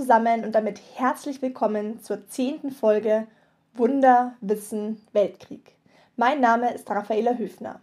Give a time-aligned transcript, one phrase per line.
[0.00, 3.26] Zusammen und damit herzlich willkommen zur zehnten Folge
[3.74, 5.76] Wunder, Wissen, Weltkrieg.
[6.16, 7.82] Mein Name ist Raffaela Höfner.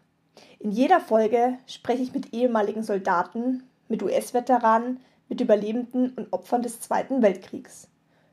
[0.58, 5.00] In jeder Folge spreche ich mit ehemaligen Soldaten, mit US-Veteranen,
[5.30, 7.88] mit Überlebenden und Opfern des Zweiten Weltkriegs.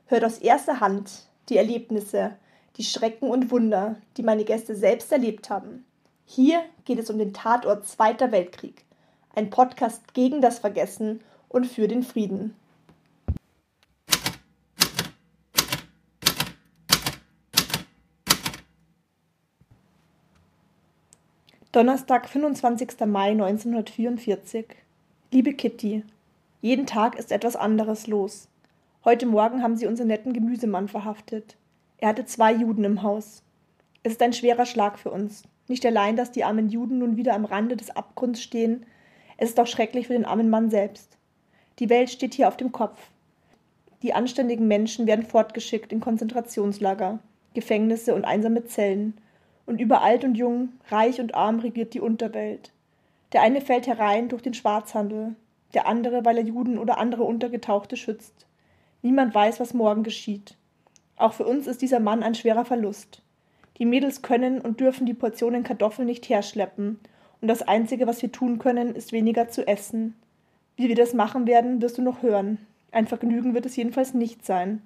[0.07, 2.31] Hört aus erster Hand die Erlebnisse,
[2.77, 5.85] die Schrecken und Wunder, die meine Gäste selbst erlebt haben.
[6.25, 8.83] Hier geht es um den Tatort Zweiter Weltkrieg,
[9.35, 12.55] ein Podcast gegen das Vergessen und für den Frieden.
[21.75, 23.05] Donnerstag, 25.
[23.05, 24.65] Mai 1944.
[25.33, 26.05] Liebe Kitty,
[26.61, 28.47] jeden Tag ist etwas anderes los.
[29.03, 31.57] Heute Morgen haben sie unseren netten Gemüsemann verhaftet.
[31.97, 33.43] Er hatte zwei Juden im Haus.
[34.03, 35.43] Es ist ein schwerer Schlag für uns.
[35.67, 38.85] Nicht allein, dass die armen Juden nun wieder am Rande des Abgrunds stehen,
[39.35, 41.17] es ist auch schrecklich für den armen Mann selbst.
[41.79, 43.09] Die Welt steht hier auf dem Kopf.
[44.01, 47.19] Die anständigen Menschen werden fortgeschickt in Konzentrationslager,
[47.53, 49.17] Gefängnisse und einsame Zellen
[49.65, 52.71] und über alt und jung, reich und arm regiert die Unterwelt.
[53.33, 55.35] Der eine fällt herein durch den Schwarzhandel,
[55.73, 58.45] der andere, weil er Juden oder andere Untergetauchte schützt.
[59.01, 60.55] Niemand weiß, was morgen geschieht.
[61.17, 63.21] Auch für uns ist dieser Mann ein schwerer Verlust.
[63.77, 66.99] Die Mädels können und dürfen die Portionen Kartoffeln nicht herschleppen,
[67.41, 70.15] und das Einzige, was wir tun können, ist weniger zu essen.
[70.77, 72.57] Wie wir das machen werden, wirst du noch hören.
[72.91, 74.81] Ein Vergnügen wird es jedenfalls nicht sein.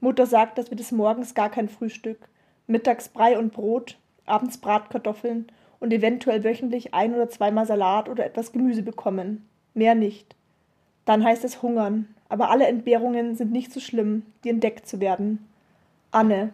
[0.00, 2.28] Mutter sagt, dass wir des Morgens gar kein Frühstück,
[2.66, 3.98] mittags Brei und Brot,
[4.28, 5.46] abends Bratkartoffeln
[5.80, 9.48] und eventuell wöchentlich ein oder zweimal Salat oder etwas Gemüse bekommen.
[9.74, 10.34] Mehr nicht.
[11.04, 15.46] Dann heißt es hungern, aber alle Entbehrungen sind nicht so schlimm, die entdeckt zu werden.
[16.10, 16.50] Anne.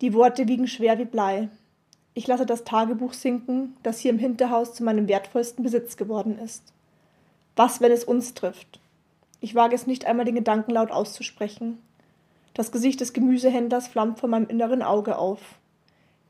[0.00, 1.48] Die Worte wiegen schwer wie Blei.
[2.14, 6.72] Ich lasse das Tagebuch sinken, das hier im Hinterhaus zu meinem wertvollsten Besitz geworden ist.
[7.56, 8.80] Was, wenn es uns trifft?
[9.40, 11.78] Ich wage es nicht einmal den Gedanken laut auszusprechen.
[12.54, 15.40] Das Gesicht des Gemüsehändlers flammt vor meinem inneren Auge auf.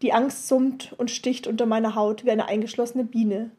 [0.03, 3.51] Die Angst summt und sticht unter meiner Haut wie eine eingeschlossene Biene.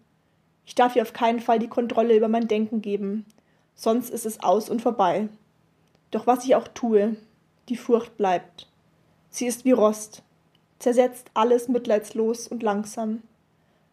[0.66, 3.26] Ich darf ihr auf keinen Fall die Kontrolle über mein Denken geben,
[3.76, 5.30] sonst ist es aus und vorbei.
[6.10, 7.16] Doch was ich auch tue,
[7.70, 8.68] die Furcht bleibt.
[9.30, 10.24] Sie ist wie Rost,
[10.80, 13.22] zersetzt alles mitleidslos und langsam.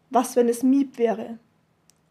[0.09, 1.37] Was, wenn es Miep wäre?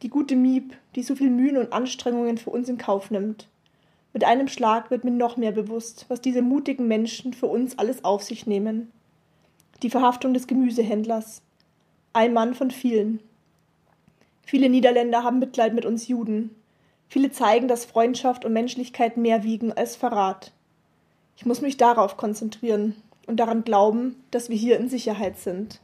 [0.02, 3.48] Die gute Miep, die so viel Mühen und Anstrengungen für uns in Kauf nimmt.
[4.12, 8.04] Mit einem Schlag wird mir noch mehr bewusst, was diese mutigen Menschen für uns alles
[8.04, 8.92] auf sich nehmen.
[9.82, 11.40] Die Verhaftung des Gemüsehändlers.
[12.12, 13.20] Ein Mann von vielen.
[14.44, 16.50] Viele Niederländer haben Mitleid mit uns Juden.
[17.06, 20.50] Viele zeigen, dass Freundschaft und Menschlichkeit mehr wiegen als Verrat.
[21.36, 22.96] Ich muss mich darauf konzentrieren
[23.28, 25.80] und daran glauben, dass wir hier in Sicherheit sind.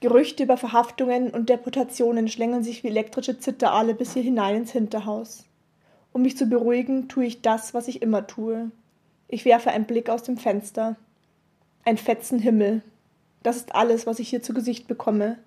[0.00, 5.44] Gerüchte über Verhaftungen und Deportationen schlängeln sich wie elektrische Zitterale bis hier hinein ins Hinterhaus.
[6.12, 8.72] Um mich zu beruhigen, tue ich das, was ich immer tue.
[9.28, 10.96] Ich werfe einen Blick aus dem Fenster.
[11.88, 12.82] Ein Fetzen Himmel.
[13.42, 15.38] Das ist alles, was ich hier zu Gesicht bekomme.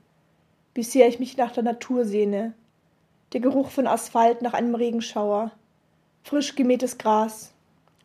[0.73, 2.53] Wie sehr ich mich nach der Natur sehne.
[3.31, 5.51] Der Geruch von Asphalt nach einem Regenschauer.
[6.23, 7.51] Frisch gemähtes Gras.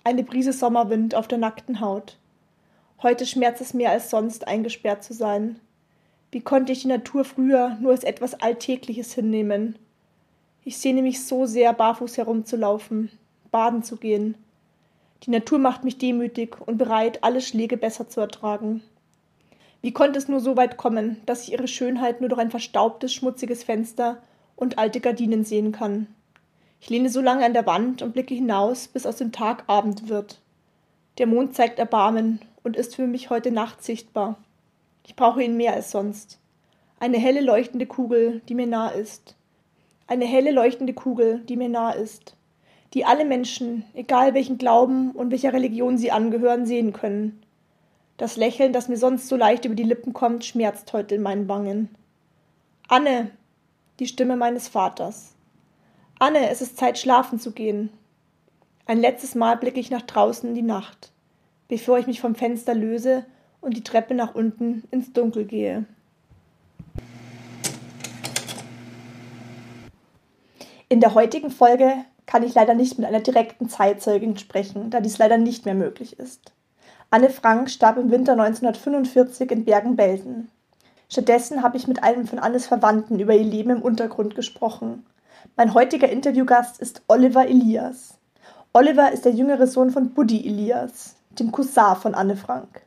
[0.05, 2.19] Eine Brise Sommerwind auf der nackten Haut.
[3.03, 5.59] Heute schmerzt es mehr als sonst, eingesperrt zu sein.
[6.31, 9.79] Wie konnte ich die Natur früher nur als etwas Alltägliches hinnehmen?
[10.63, 13.11] Ich sehne mich so sehr, barfuß herumzulaufen,
[13.51, 14.35] baden zu gehen.
[15.23, 18.83] Die Natur macht mich demütig und bereit, alle Schläge besser zu ertragen.
[19.83, 23.13] Wie konnte es nur so weit kommen, dass ich ihre Schönheit nur durch ein verstaubtes,
[23.13, 24.23] schmutziges Fenster
[24.57, 26.07] und alte Gardinen sehen kann?
[26.81, 30.09] Ich lehne so lange an der Wand und blicke hinaus, bis aus dem Tag Abend
[30.09, 30.41] wird.
[31.19, 34.37] Der Mond zeigt Erbarmen und ist für mich heute Nacht sichtbar.
[35.07, 36.39] Ich brauche ihn mehr als sonst.
[36.99, 39.35] Eine helle leuchtende Kugel, die mir nah ist.
[40.07, 42.36] Eine helle leuchtende Kugel, die mir nah ist.
[42.95, 47.43] Die alle Menschen, egal welchen Glauben und welcher Religion sie angehören, sehen können.
[48.17, 51.49] Das Lächeln, das mir sonst so leicht über die Lippen kommt, schmerzt heute in meinen
[51.49, 51.91] Wangen.
[52.89, 53.31] Anne,
[53.99, 55.35] die Stimme meines Vaters.
[56.19, 57.91] Anne, es ist Zeit, schlafen zu gehen.
[58.87, 61.11] Ein letztes Mal blicke ich nach draußen in die Nacht,
[61.69, 63.27] bevor ich mich vom Fenster löse
[63.61, 65.85] und die Treppe nach unten ins Dunkel gehe.
[70.89, 75.19] In der heutigen Folge kann ich leider nicht mit einer direkten Zeitzeugin sprechen, da dies
[75.19, 76.53] leider nicht mehr möglich ist.
[77.11, 80.51] Anne Frank starb im Winter 1945 in Bergen-Belsen.
[81.09, 85.07] Stattdessen habe ich mit einem von Annes Verwandten über ihr Leben im Untergrund gesprochen.
[85.57, 88.19] Mein heutiger Interviewgast ist Oliver Elias.
[88.73, 92.83] Oliver ist der jüngere Sohn von Buddy Elias, dem Cousin von Anne Frank.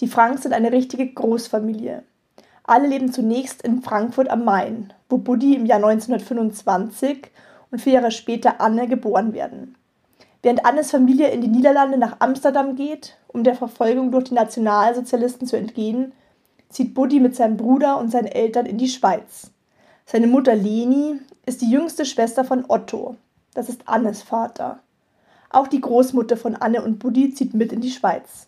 [0.00, 2.02] Die Franks sind eine richtige Großfamilie.
[2.64, 7.30] Alle leben zunächst in Frankfurt am Main, wo Buddy im Jahr 1925
[7.70, 9.76] und vier Jahre später Anne geboren werden.
[10.42, 15.46] Während Annes Familie in die Niederlande nach Amsterdam geht, um der Verfolgung durch die Nationalsozialisten
[15.46, 16.12] zu entgehen,
[16.68, 19.50] zieht Buddy mit seinem Bruder und seinen Eltern in die Schweiz.
[20.04, 23.16] Seine Mutter Leni ist die jüngste Schwester von Otto.
[23.54, 24.80] Das ist Annes Vater.
[25.50, 28.46] Auch die Großmutter von Anne und Buddy zieht mit in die Schweiz.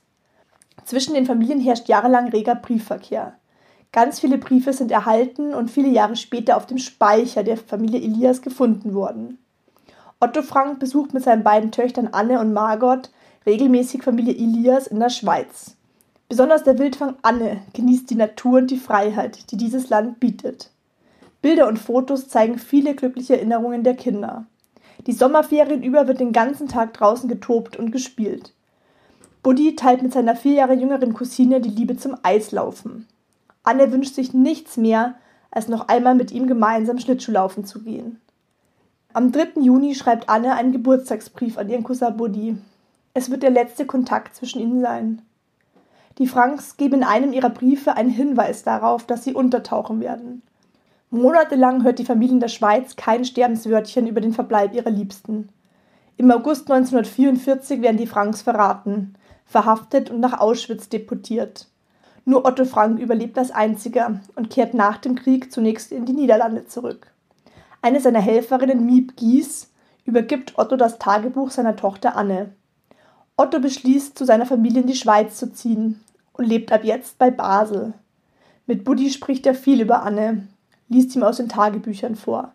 [0.85, 3.35] Zwischen den Familien herrscht jahrelang reger Briefverkehr.
[3.93, 8.43] Ganz viele Briefe sind erhalten und viele Jahre später auf dem Speicher der Familie Elias
[8.43, 9.39] gefunden worden.
[10.21, 13.11] Otto Frank besucht mit seinen beiden Töchtern Anne und Margot
[13.47, 15.77] regelmäßig Familie Elias in der Schweiz.
[16.29, 20.71] Besonders der Wildfang Anne genießt die Natur und die Freiheit, die dieses Land bietet.
[21.41, 24.45] Bilder und Fotos zeigen viele glückliche Erinnerungen der Kinder.
[25.07, 28.53] Die Sommerferien über wird den ganzen Tag draußen getobt und gespielt.
[29.43, 33.07] Buddy teilt mit seiner vier Jahre jüngeren Cousine die Liebe zum Eislaufen.
[33.69, 35.17] Anne wünscht sich nichts mehr,
[35.51, 38.19] als noch einmal mit ihm gemeinsam Schlittschuhlaufen zu gehen.
[39.13, 39.61] Am 3.
[39.61, 42.57] Juni schreibt Anne einen Geburtstagsbrief an ihren Cousin Buddy.
[43.13, 45.21] Es wird der letzte Kontakt zwischen ihnen sein.
[46.17, 50.41] Die Franks geben in einem ihrer Briefe einen Hinweis darauf, dass sie untertauchen werden.
[51.11, 55.51] Monatelang hört die Familie in der Schweiz kein Sterbenswörtchen über den Verbleib ihrer Liebsten.
[56.17, 59.13] Im August 1944 werden die Franks verraten,
[59.45, 61.69] verhaftet und nach Auschwitz deportiert.
[62.29, 66.67] Nur Otto Frank überlebt als einziger und kehrt nach dem Krieg zunächst in die Niederlande
[66.67, 67.11] zurück.
[67.81, 69.73] Eine seiner Helferinnen, Miep Gies,
[70.05, 72.53] übergibt Otto das Tagebuch seiner Tochter Anne.
[73.39, 76.05] Otto beschließt, zu seiner Familie in die Schweiz zu ziehen
[76.35, 77.95] und lebt ab jetzt bei Basel.
[78.67, 80.49] Mit Buddy spricht er viel über Anne,
[80.91, 82.53] liest ihm aus den Tagebüchern vor.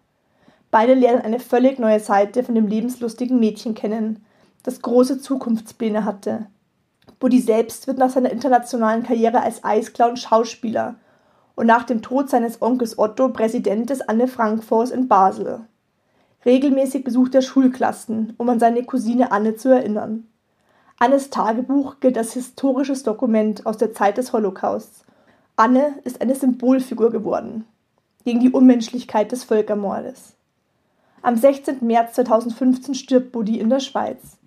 [0.70, 4.24] Beide lernen eine völlig neue Seite von dem lebenslustigen Mädchen kennen,
[4.62, 6.46] das große Zukunftspläne hatte.
[7.24, 10.96] Buddy selbst wird nach seiner internationalen Karriere als Eisclown Schauspieler
[11.56, 15.62] und nach dem Tod seines Onkels Otto Präsident des Anne Frank Fonds in Basel.
[16.44, 20.28] Regelmäßig besucht er Schulklassen, um an seine Cousine Anne zu erinnern.
[21.00, 25.06] Annes Tagebuch gilt als historisches Dokument aus der Zeit des Holocausts.
[25.56, 27.64] Anne ist eine Symbolfigur geworden
[28.25, 30.34] gegen die Unmenschlichkeit des Völkermordes.
[31.22, 31.78] Am 16.
[31.88, 34.38] März 2015 stirbt Buddy in der Schweiz.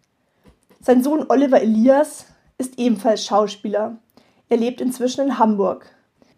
[0.82, 2.26] Sein Sohn Oliver Elias
[2.58, 3.96] ist ebenfalls Schauspieler.
[4.48, 5.86] Er lebt inzwischen in Hamburg.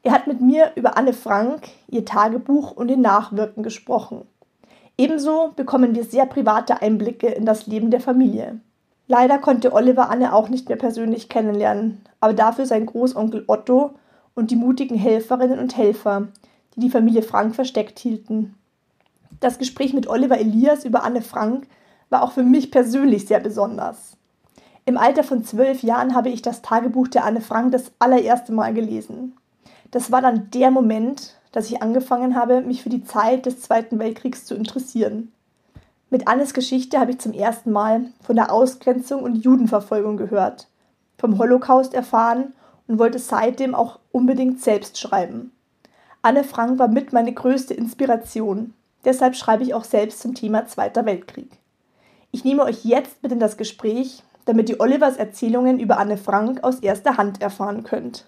[0.03, 4.23] Er hat mit mir über Anne Frank, ihr Tagebuch und den Nachwirken gesprochen.
[4.97, 8.61] Ebenso bekommen wir sehr private Einblicke in das Leben der Familie.
[9.07, 13.93] Leider konnte Oliver Anne auch nicht mehr persönlich kennenlernen, aber dafür sein Großonkel Otto
[14.35, 16.29] und die mutigen Helferinnen und Helfer,
[16.75, 18.55] die die Familie Frank versteckt hielten.
[19.41, 21.67] Das Gespräch mit Oliver Elias über Anne Frank
[22.11, 24.18] war auch für mich persönlich sehr besonders.
[24.89, 28.73] Im Alter von zwölf Jahren habe ich das Tagebuch der Anne Frank das allererste Mal
[28.73, 29.37] gelesen.
[29.91, 33.99] Das war dann der Moment, dass ich angefangen habe, mich für die Zeit des Zweiten
[33.99, 35.31] Weltkriegs zu interessieren.
[36.09, 40.69] Mit Annes Geschichte habe ich zum ersten Mal von der Ausgrenzung und Judenverfolgung gehört,
[41.19, 42.55] vom Holocaust erfahren
[42.87, 45.53] und wollte seitdem auch unbedingt selbst schreiben.
[46.23, 48.73] Anne Frank war mit meine größte Inspiration.
[49.05, 51.51] Deshalb schreibe ich auch selbst zum Thema Zweiter Weltkrieg.
[52.31, 56.65] Ich nehme euch jetzt mit in das Gespräch, damit ihr Olivers Erzählungen über Anne Frank
[56.65, 58.25] aus erster Hand erfahren könnt.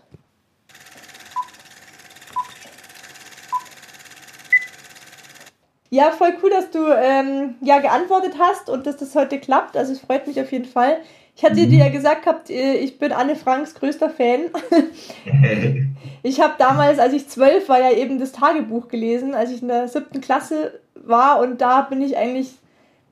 [5.92, 9.76] Ja, voll cool, dass du ähm, ja geantwortet hast und dass das heute klappt.
[9.76, 10.98] Also es freut mich auf jeden Fall.
[11.34, 11.70] Ich hatte mhm.
[11.70, 14.50] dir ja gesagt gehabt, äh, ich bin Anne Franks größter Fan.
[16.22, 19.68] ich habe damals, als ich zwölf war, ja eben das Tagebuch gelesen, als ich in
[19.68, 22.52] der siebten Klasse war und da bin ich eigentlich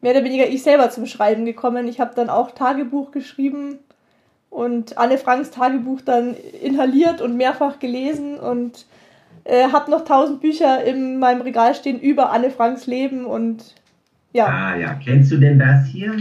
[0.01, 1.89] mehr oder weniger ich selber zum Schreiben gekommen.
[1.89, 3.79] Ich habe dann auch Tagebuch geschrieben
[4.51, 8.87] und Anne Franks Tagebuch dann inhaliert und mehrfach gelesen und
[9.45, 13.75] äh, habe noch tausend Bücher in meinem Regal stehen über Anne Franks Leben und
[14.33, 14.47] ja.
[14.47, 16.15] Ah ja, kennst du denn das hier?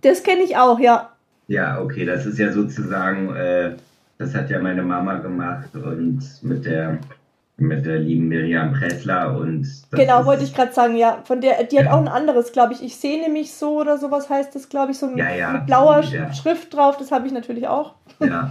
[0.00, 1.10] Das kenne ich auch, ja.
[1.48, 3.72] Ja, okay, das ist ja sozusagen, äh,
[4.18, 6.98] das hat ja meine Mama gemacht und mit der
[7.58, 11.78] mit der lieben Miriam Pressler und genau wollte ich gerade sagen ja von der die
[11.78, 11.92] hat ja.
[11.92, 14.98] auch ein anderes glaube ich ich sehe mich so oder sowas heißt das glaube ich
[14.98, 18.50] so mit, ja, ja, mit blauer Schrift drauf das habe ich natürlich auch ja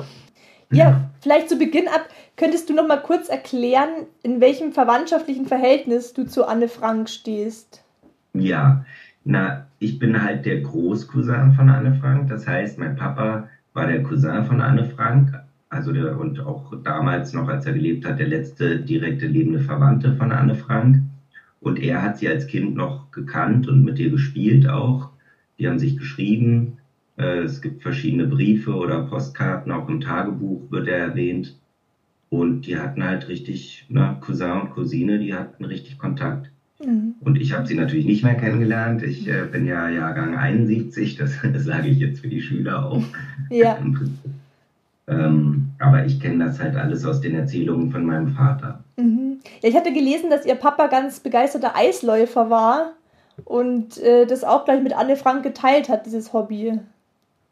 [0.72, 2.06] ja vielleicht zu Beginn ab
[2.38, 3.90] Könntest du noch mal kurz erklären,
[4.22, 7.84] in welchem verwandtschaftlichen Verhältnis du zu Anne Frank stehst?
[8.34, 8.86] Ja,
[9.24, 12.30] na, ich bin halt der Großcousin von Anne Frank.
[12.30, 15.34] Das heißt, mein Papa war der Cousin von Anne Frank.
[15.70, 20.14] Also der, und auch damals noch, als er gelebt hat, der letzte direkte lebende Verwandte
[20.14, 21.02] von Anne Frank.
[21.60, 25.10] Und er hat sie als Kind noch gekannt und mit ihr gespielt auch.
[25.60, 26.74] Die haben sich geschrieben.
[27.18, 31.58] Äh, es gibt verschiedene Briefe oder Postkarten, auch im Tagebuch wird er erwähnt.
[32.30, 36.52] Und die hatten halt richtig, na, Cousin und Cousine, die hatten richtig Kontakt.
[36.84, 37.16] Mhm.
[37.20, 39.02] Und ich habe sie natürlich nicht mehr kennengelernt.
[39.02, 43.04] Ich äh, bin ja Jahrgang 71, das, das sage ich jetzt für die Schüler auch.
[43.50, 43.78] Ja.
[45.08, 48.84] Ähm, aber ich kenne das halt alles aus den Erzählungen von meinem Vater.
[48.98, 49.40] Mhm.
[49.62, 52.94] Ja, ich hatte gelesen, dass ihr Papa ganz begeisterter Eisläufer war
[53.46, 56.80] und äh, das auch gleich mit Anne Frank geteilt hat, dieses Hobby.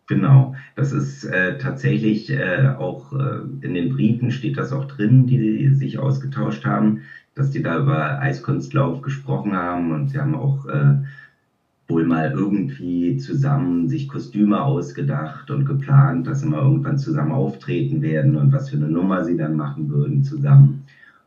[0.07, 5.25] Genau, das ist äh, tatsächlich äh, auch äh, in den Briefen steht das auch drin,
[5.25, 7.01] die, sich ausgetauscht haben,
[7.33, 10.97] dass die da über Eiskunstlauf gesprochen haben und sie haben auch äh,
[11.87, 18.01] wohl mal irgendwie zusammen sich Kostüme ausgedacht und geplant, dass sie mal irgendwann zusammen auftreten
[18.01, 20.83] werden und was für eine Nummer sie dann machen würden zusammen.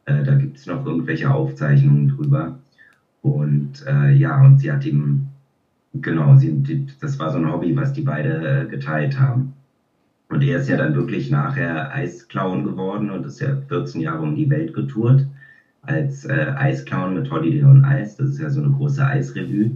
[0.07, 2.59] Äh, da gibt es noch irgendwelche Aufzeichnungen drüber.
[3.23, 5.27] Und äh, ja, und sie hat ihm
[5.95, 6.63] Genau, sie,
[7.01, 9.53] das war so ein Hobby, was die beide äh, geteilt haben.
[10.29, 14.35] Und er ist ja dann wirklich nachher Eisclown geworden und ist ja 14 Jahre um
[14.35, 15.27] die Welt getourt
[15.83, 18.17] als äh, Eisclown mit Holiday on Ice.
[18.19, 19.73] Das ist ja so eine große Eisrevue.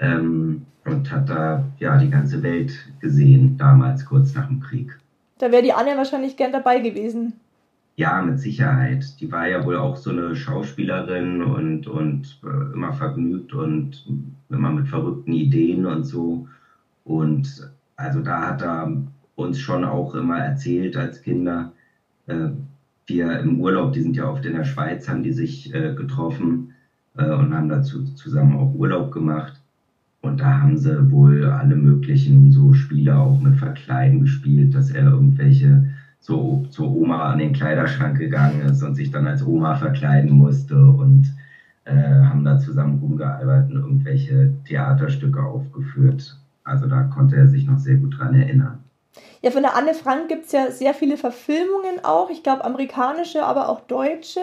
[0.00, 4.98] Ähm, und hat da ja die ganze Welt gesehen, damals kurz nach dem Krieg.
[5.38, 7.34] Da wäre die Anne wahrscheinlich gern dabei gewesen.
[7.96, 9.20] Ja, mit Sicherheit.
[9.20, 14.06] Die war ja wohl auch so eine Schauspielerin und, und äh, immer vergnügt und
[14.48, 16.48] immer mit verrückten Ideen und so.
[17.04, 18.96] Und also da hat er
[19.34, 21.72] uns schon auch immer erzählt als Kinder,
[22.26, 22.48] äh,
[23.06, 26.74] wir im Urlaub, die sind ja oft in der Schweiz, haben die sich äh, getroffen
[27.16, 29.59] äh, und haben dazu zusammen auch Urlaub gemacht.
[30.22, 35.04] Und da haben sie wohl alle möglichen so Spiele auch mit Verkleiden gespielt, dass er
[35.04, 35.86] irgendwelche
[36.18, 40.76] so zur Oma an den Kleiderschrank gegangen ist und sich dann als Oma verkleiden musste
[40.76, 41.34] und
[41.86, 46.36] äh, haben da zusammen rumgearbeitet und irgendwelche Theaterstücke aufgeführt.
[46.64, 48.84] Also da konnte er sich noch sehr gut dran erinnern.
[49.42, 52.28] Ja, von der Anne Frank gibt es ja sehr viele Verfilmungen auch.
[52.30, 54.40] Ich glaube amerikanische, aber auch deutsche.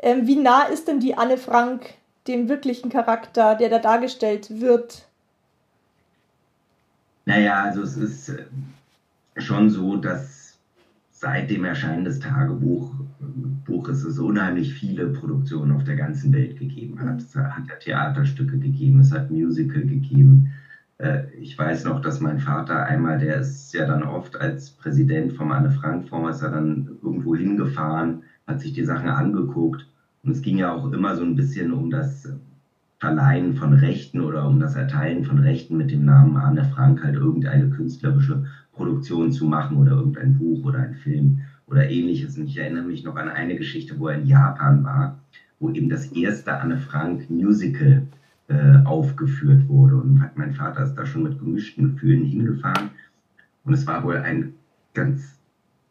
[0.00, 1.94] Ähm, wie nah ist denn die Anne Frank
[2.28, 5.08] dem wirklichen Charakter, der da dargestellt wird?
[7.24, 8.44] Naja, also es ist äh,
[9.36, 10.58] schon so, dass
[11.10, 17.20] seit dem Erscheinen des Tagebuches es unheimlich viele Produktionen auf der ganzen Welt gegeben hat.
[17.20, 20.52] Es hat ja Theaterstücke gegeben, es hat Musical gegeben.
[20.98, 25.32] Äh, ich weiß noch, dass mein Vater einmal, der ist ja dann oft als Präsident
[25.32, 29.86] vom Anne Frank Fonds, ist er dann irgendwo hingefahren, hat sich die Sachen angeguckt.
[30.22, 32.28] Und es ging ja auch immer so ein bisschen um das
[32.98, 37.14] Verleihen von Rechten oder um das Erteilen von Rechten mit dem Namen Anne Frank halt
[37.14, 42.36] irgendeine künstlerische Produktion zu machen oder irgendein Buch oder ein Film oder ähnliches.
[42.36, 45.18] Und ich erinnere mich noch an eine Geschichte, wo er in Japan war,
[45.60, 48.06] wo eben das erste Anne Frank Musical
[48.48, 49.96] äh, aufgeführt wurde.
[49.96, 52.90] Und mein Vater ist da schon mit gemischten Gefühlen hingefahren.
[53.64, 54.54] Und es war wohl ein
[54.94, 55.37] ganz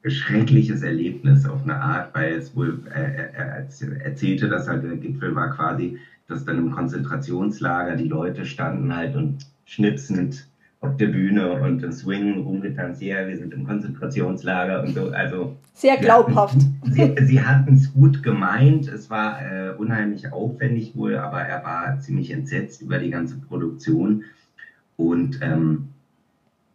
[0.09, 3.67] schreckliches Erlebnis auf eine Art, weil es wohl, äh, er
[4.03, 5.97] erzählte, dass halt der Gipfel war quasi,
[6.27, 10.47] dass dann im Konzentrationslager die Leute standen halt und schnipsend
[10.79, 15.09] auf der Bühne und im Swing rumgetanzt, ja, wir sind im Konzentrationslager und so.
[15.09, 16.57] Also sehr glaubhaft.
[16.83, 21.99] Sie, sie hatten es gut gemeint, es war äh, unheimlich aufwendig wohl, aber er war
[21.99, 24.23] ziemlich entsetzt über die ganze Produktion.
[24.95, 25.89] Und ähm,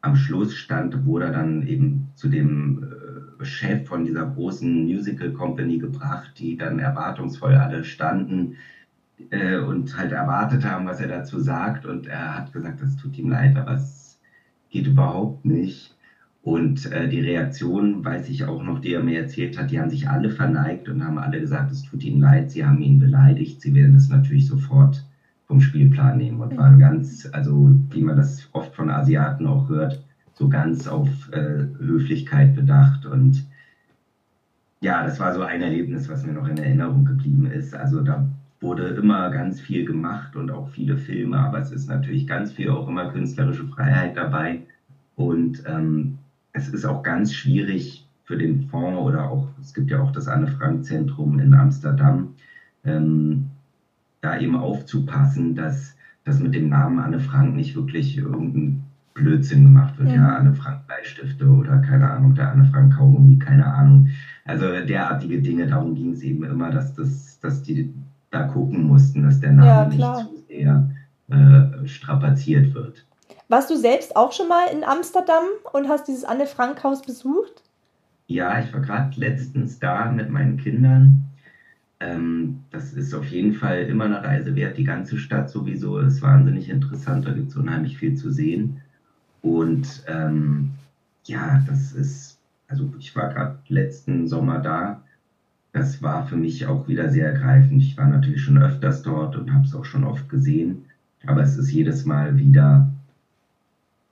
[0.03, 2.92] am Schluss stand, wurde er dann eben zu dem äh,
[3.45, 8.55] Chef von dieser großen Musical Company gebracht, die dann erwartungsvoll alle standen
[9.31, 11.87] äh, und halt erwartet haben, was er dazu sagt.
[11.87, 14.19] Und er hat gesagt, es tut ihm leid, aber es
[14.71, 15.95] geht überhaupt nicht.
[16.43, 19.91] Und äh, die Reaktion, weiß ich auch noch, die er mir erzählt hat, die haben
[19.91, 23.61] sich alle verneigt und haben alle gesagt, es tut ihnen leid, sie haben ihn beleidigt,
[23.61, 25.07] sie werden es natürlich sofort
[25.47, 30.03] vom Spielplan nehmen und waren ganz, also wie man das oft von Asiaten auch hört,
[30.35, 33.47] so ganz auf äh, Höflichkeit bedacht und
[34.83, 37.73] ja, das war so ein Erlebnis, was mir noch in Erinnerung geblieben ist.
[37.73, 38.27] Also da
[38.61, 42.71] wurde immer ganz viel gemacht und auch viele Filme, aber es ist natürlich ganz viel
[42.71, 44.63] auch immer künstlerische Freiheit dabei.
[45.15, 46.19] Und ähm,
[46.53, 50.29] es ist auch ganz schwierig für den Fonds oder auch, es gibt ja auch das
[50.29, 52.35] Anne-Frank-Zentrum in Amsterdam,
[52.85, 53.51] ähm,
[54.21, 58.82] da eben aufzupassen, dass das mit dem Namen Anne Frank nicht wirklich irgendein
[59.15, 60.11] Blödsinn gemacht wird.
[60.11, 64.09] Ja, ja Anne Frank Bleistifte oder keine Ahnung, der Anne Frank Kaugummi, keine Ahnung.
[64.45, 67.95] Also derartige Dinge, darum ging es eben immer, dass das, dass die
[68.31, 70.91] da gucken mussten, dass der Name ja, nicht zu sehr
[71.29, 73.05] äh, strapaziert wird.
[73.49, 77.63] Warst du selbst auch schon mal in Amsterdam und hast dieses Anne-Frank-Haus besucht?
[78.27, 81.25] Ja, ich war gerade letztens da mit meinen Kindern.
[82.01, 84.79] Ähm, das ist auf jeden Fall immer eine Reise wert.
[84.79, 87.27] Die ganze Stadt sowieso ist wahnsinnig interessant.
[87.27, 88.81] Da gibt es unheimlich viel zu sehen.
[89.43, 90.71] Und ähm,
[91.25, 95.03] ja, das ist, also ich war gerade letzten Sommer da.
[95.73, 97.83] Das war für mich auch wieder sehr ergreifend.
[97.83, 100.85] Ich war natürlich schon öfters dort und habe es auch schon oft gesehen.
[101.27, 102.89] Aber es ist jedes Mal wieder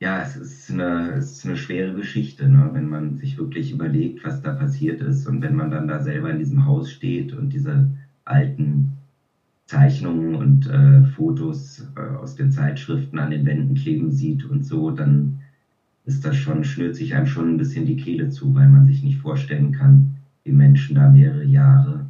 [0.01, 2.71] ja, es ist eine, es ist eine schwere Geschichte, ne?
[2.73, 6.31] wenn man sich wirklich überlegt, was da passiert ist und wenn man dann da selber
[6.31, 7.87] in diesem Haus steht und diese
[8.25, 8.93] alten
[9.71, 14.91] Zeichnungen und äh, Fotos äh, aus den Zeitschriften an den Wänden kleben sieht und so,
[14.91, 15.39] dann
[16.07, 19.05] ist das schon, schnürt sich einem schon ein bisschen die Kehle zu, weil man sich
[19.05, 22.07] nicht vorstellen kann, wie Menschen da mehrere Jahre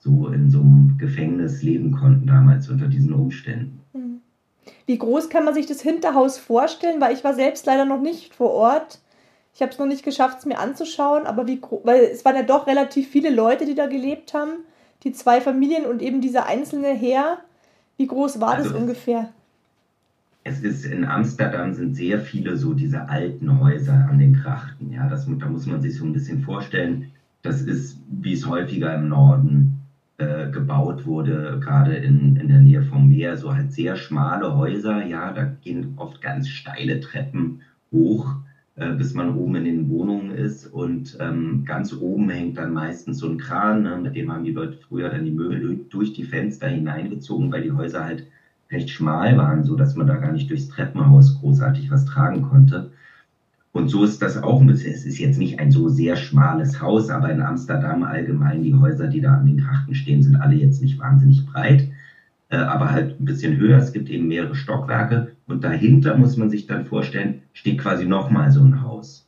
[0.00, 3.80] so in so einem Gefängnis leben konnten damals unter diesen Umständen.
[4.86, 7.00] Wie groß kann man sich das Hinterhaus vorstellen?
[7.00, 8.98] Weil ich war selbst leider noch nicht vor Ort.
[9.54, 12.42] Ich habe es noch nicht geschafft, es mir anzuschauen, aber wie weil es waren ja
[12.42, 14.64] doch relativ viele Leute, die da gelebt haben,
[15.04, 17.38] die zwei Familien und eben dieser einzelne Herr.
[17.96, 19.28] Wie groß war also, das ungefähr?
[20.42, 24.92] Es ist in Amsterdam sind sehr viele so diese alten Häuser an den Krachten.
[24.92, 27.10] Ja, das, da muss man sich so ein bisschen vorstellen.
[27.42, 29.80] Das ist, wie es häufiger im Norden
[30.18, 35.04] äh, gebaut wurde, gerade in, in der Nähe vom Meer, so halt sehr schmale Häuser,
[35.04, 38.36] ja, da gehen oft ganz steile Treppen hoch,
[38.76, 43.28] bis man oben in den Wohnungen ist und ähm, ganz oben hängt dann meistens so
[43.28, 46.68] ein Kran, ne, mit dem haben die Leute früher dann die Möbel durch die Fenster
[46.68, 48.24] hineingezogen, weil die Häuser halt
[48.70, 52.90] recht schmal waren, so dass man da gar nicht durchs Treppenhaus großartig was tragen konnte.
[53.72, 54.92] Und so ist das auch ein bisschen.
[54.92, 59.08] Es ist jetzt nicht ein so sehr schmales Haus, aber in Amsterdam allgemein, die Häuser,
[59.08, 61.88] die da an den Krachten stehen, sind alle jetzt nicht wahnsinnig breit,
[62.50, 63.78] äh, aber halt ein bisschen höher.
[63.78, 68.50] Es gibt eben mehrere Stockwerke und dahinter muss man sich dann vorstellen, steht quasi nochmal
[68.50, 69.26] so ein Haus.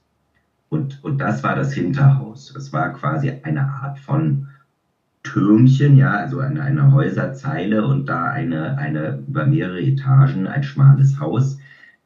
[0.69, 2.53] Und, und das war das Hinterhaus.
[2.57, 4.43] Es war quasi eine Art von
[5.23, 11.19] Türmchen, ja, also eine, eine Häuserzeile und da eine, eine über mehrere Etagen ein schmales
[11.19, 11.59] Haus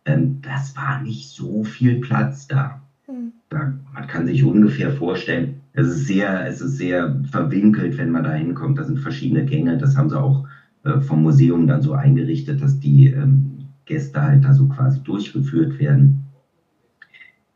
[0.05, 2.79] ähm, das war nicht so viel Platz da.
[3.07, 3.33] Mhm.
[3.49, 3.73] da.
[3.92, 8.33] Man kann sich ungefähr vorstellen, es ist sehr, es ist sehr verwinkelt, wenn man da
[8.33, 8.79] hinkommt.
[8.79, 9.77] Da sind verschiedene Gänge.
[9.77, 10.42] Das haben sie auch
[10.85, 13.60] äh, vom Museum dann so eingerichtet, dass die ähm,
[13.90, 16.22] Gäste halt da so quasi durchgeführt werden.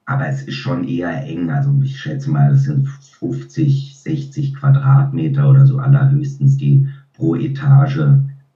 [0.04, 1.48] Aber es ist schon eher eng.
[1.48, 8.00] Also ich schätze mal, das sind 50, 60 Quadratmeter oder so allerhöchstens, die pro Etage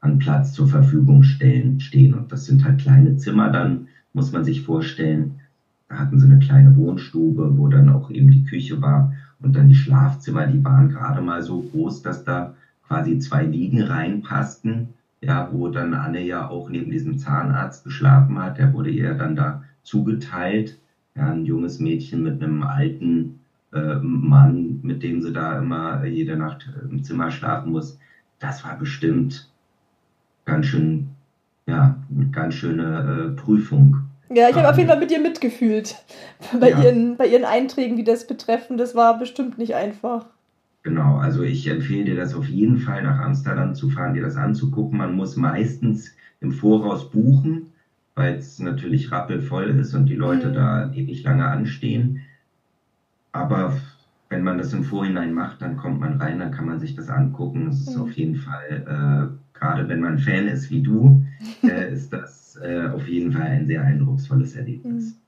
[0.00, 2.14] an Platz zur Verfügung stellen, stehen.
[2.14, 5.30] Und das sind halt kleine Zimmer dann, muss man sich vorstellen.
[5.88, 9.12] Da hatten sie eine kleine Wohnstube, wo dann auch eben die Küche war.
[9.38, 13.80] Und dann die Schlafzimmer, die waren gerade mal so groß, dass da quasi zwei Liegen
[13.80, 14.88] reinpassten.
[15.20, 18.58] Ja, wo dann Anne ja auch neben diesem Zahnarzt geschlafen hat.
[18.58, 20.78] Der wurde ihr dann da zugeteilt.
[21.16, 23.40] Ja, ein junges Mädchen mit einem alten
[23.72, 27.98] äh, Mann, mit dem sie da immer jede Nacht im Zimmer schlafen muss.
[28.38, 29.50] Das war bestimmt
[30.44, 31.08] ganz schön,
[31.66, 34.08] ja, eine ganz schöne äh, Prüfung.
[34.30, 35.96] Ja, ich habe auf jeden Fall mit ihr mitgefühlt.
[36.60, 36.82] Bei, ja.
[36.82, 38.76] ihren, bei ihren Einträgen, die das betreffen.
[38.76, 40.26] Das war bestimmt nicht einfach.
[40.88, 44.36] Genau, also ich empfehle dir das auf jeden Fall nach Amsterdam zu fahren, dir das
[44.36, 44.96] anzugucken.
[44.96, 47.66] Man muss meistens im Voraus buchen,
[48.14, 50.52] weil es natürlich rappelvoll ist und die Leute mhm.
[50.54, 52.16] da ewig lange anstehen.
[53.32, 53.74] Aber
[54.30, 57.10] wenn man das im Vorhinein macht, dann kommt man rein, dann kann man sich das
[57.10, 57.66] angucken.
[57.66, 58.00] Das ist mhm.
[58.02, 61.20] auf jeden Fall äh, gerade wenn man Fan ist wie du,
[61.66, 65.16] äh, ist das äh, auf jeden Fall ein sehr eindrucksvolles Erlebnis.
[65.16, 65.27] Mhm.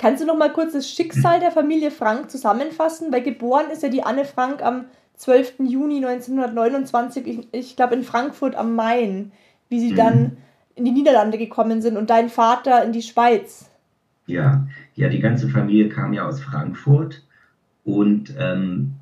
[0.00, 3.12] Kannst du noch mal kurz das Schicksal der Familie Frank zusammenfassen?
[3.12, 4.86] Weil geboren ist ja die Anne Frank am
[5.16, 5.56] 12.
[5.58, 9.32] Juni 1929, ich, ich glaube in Frankfurt am Main,
[9.68, 9.96] wie sie mhm.
[9.96, 10.36] dann
[10.74, 13.70] in die Niederlande gekommen sind und dein Vater in die Schweiz.
[14.26, 17.22] Ja, ja, die ganze Familie kam ja aus Frankfurt
[17.84, 18.92] und ähm,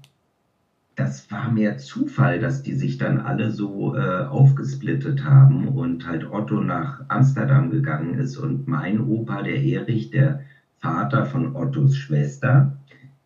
[0.97, 6.29] das war mehr Zufall, dass die sich dann alle so äh, aufgesplittet haben und halt
[6.29, 10.41] Otto nach Amsterdam gegangen ist und mein Opa, der Erich, der
[10.81, 12.73] Vater von Ottos Schwester,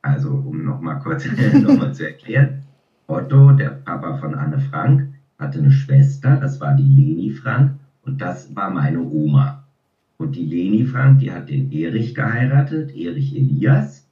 [0.02, 1.26] also um nochmal kurz
[1.62, 2.56] noch mal zu erklären,
[3.06, 5.06] Otto, der Papa von Anne Frank,
[5.38, 9.58] hatte eine Schwester, das war die Leni Frank und das war meine Oma.
[10.18, 14.06] Und die Leni Frank, die hat den Erich geheiratet, Erich Elias,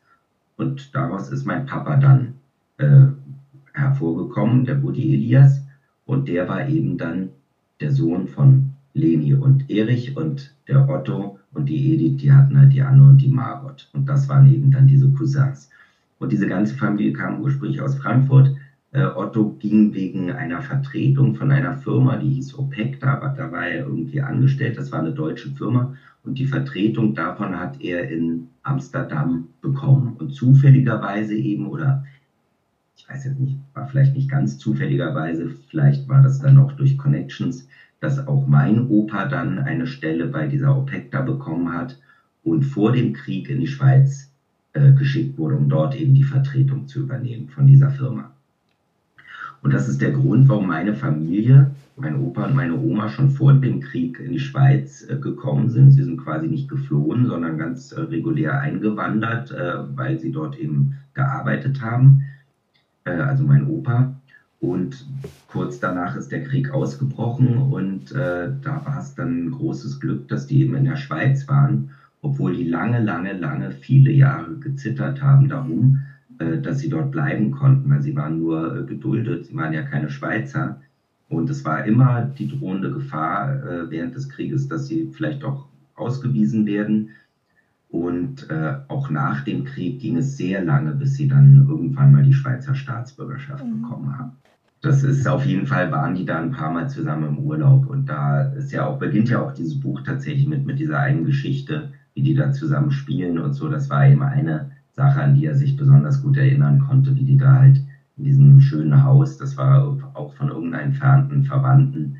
[0.56, 2.32] und daraus ist mein Papa dann
[2.76, 3.06] äh,
[3.72, 5.64] hervorgekommen, der Buddy Elias.
[6.04, 7.30] Und der war eben dann
[7.80, 8.69] der Sohn von
[9.00, 13.20] Leni und Erich und der Otto und die Edith, die hatten halt die Anne und
[13.22, 13.88] die Margot.
[13.92, 15.68] Und das waren eben dann diese Cousins.
[16.18, 18.52] Und diese ganze Familie kam ursprünglich aus Frankfurt,
[18.92, 23.84] Äh, Otto ging wegen einer Vertretung von einer Firma, die hieß OPEC, da war, er
[23.86, 25.92] irgendwie angestellt, das war eine deutsche Firma
[26.24, 30.12] und die Vertretung davon hat er in Amsterdam bekommen.
[30.18, 32.02] Und zufälligerweise eben, oder
[32.96, 36.96] ich weiß jetzt nicht, war vielleicht nicht ganz zufälligerweise, vielleicht war das dann auch durch
[36.96, 37.66] Connections,
[38.00, 41.98] dass auch mein Opa dann eine Stelle bei dieser OPEC da bekommen hat
[42.42, 44.30] und vor dem Krieg in die Schweiz
[44.72, 48.30] äh, geschickt wurde, um dort eben die Vertretung zu übernehmen von dieser Firma.
[49.62, 53.52] Und das ist der Grund, warum meine Familie, mein Opa und meine Oma schon vor
[53.52, 55.90] dem Krieg in die Schweiz äh, gekommen sind.
[55.90, 60.96] Sie sind quasi nicht geflohen, sondern ganz äh, regulär eingewandert, äh, weil sie dort eben
[61.12, 62.22] gearbeitet haben.
[63.04, 64.14] Äh, also mein Opa.
[64.60, 65.06] Und
[65.46, 70.28] kurz danach ist der Krieg ausgebrochen und äh, da war es dann ein großes Glück,
[70.28, 75.22] dass die eben in der Schweiz waren, obwohl die lange, lange, lange, viele Jahre gezittert
[75.22, 76.00] haben darum,
[76.38, 79.82] äh, dass sie dort bleiben konnten, weil sie waren nur äh, geduldet, sie waren ja
[79.82, 80.78] keine Schweizer.
[81.30, 85.68] Und es war immer die drohende Gefahr äh, während des Krieges, dass sie vielleicht auch
[85.94, 87.10] ausgewiesen werden.
[87.88, 92.22] Und äh, auch nach dem Krieg ging es sehr lange, bis sie dann irgendwann mal
[92.22, 93.82] die Schweizer Staatsbürgerschaft mhm.
[93.82, 94.32] bekommen haben.
[94.82, 97.86] Das ist auf jeden Fall, waren die da ein paar Mal zusammen im Urlaub.
[97.86, 101.24] Und da ist ja auch, beginnt ja auch dieses Buch tatsächlich mit, mit dieser einen
[101.24, 103.68] Geschichte, wie die da zusammen spielen und so.
[103.68, 107.36] Das war eben eine Sache, an die er sich besonders gut erinnern konnte, wie die
[107.36, 107.82] da halt
[108.16, 112.16] in diesem schönen Haus, das war auch von irgendeinem entfernten Verwandten,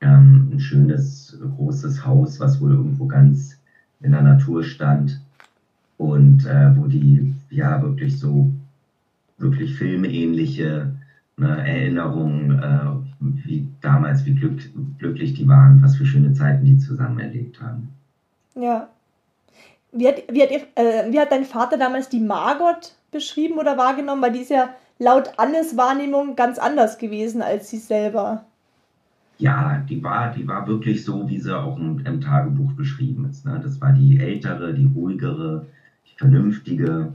[0.00, 3.58] ähm, ein schönes, großes Haus, was wohl irgendwo ganz
[4.00, 5.20] in der Natur stand
[5.96, 8.50] und äh, wo die ja wirklich so
[9.38, 10.90] wirklich filmähnliche
[11.40, 14.60] ne, Erinnerungen, äh, wie damals, wie glück,
[14.98, 17.88] glücklich die waren, was für schöne Zeiten die zusammen erlebt haben.
[18.54, 18.88] Ja,
[19.92, 24.22] wie hat, wie, hat, äh, wie hat dein Vater damals die Margot beschrieben oder wahrgenommen?
[24.22, 28.44] Weil die ist ja laut Annes Wahrnehmung ganz anders gewesen als sie selber.
[29.38, 33.46] Ja, die war, die war wirklich so, wie sie auch im, im Tagebuch beschrieben ist.
[33.46, 33.58] Ne?
[33.62, 35.66] Das war die ältere, die ruhigere,
[36.06, 37.14] die vernünftige.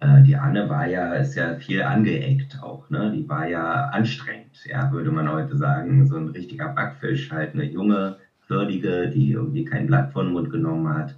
[0.00, 2.88] Äh, die Anne war ja, ist ja viel angeeckt auch.
[2.90, 3.12] Ne?
[3.12, 6.06] Die war ja anstrengend, ja, würde man heute sagen.
[6.06, 8.16] So ein richtiger Backfisch, halt eine junge,
[8.48, 11.16] würdige, die irgendwie kein Blatt vor den Mund genommen hat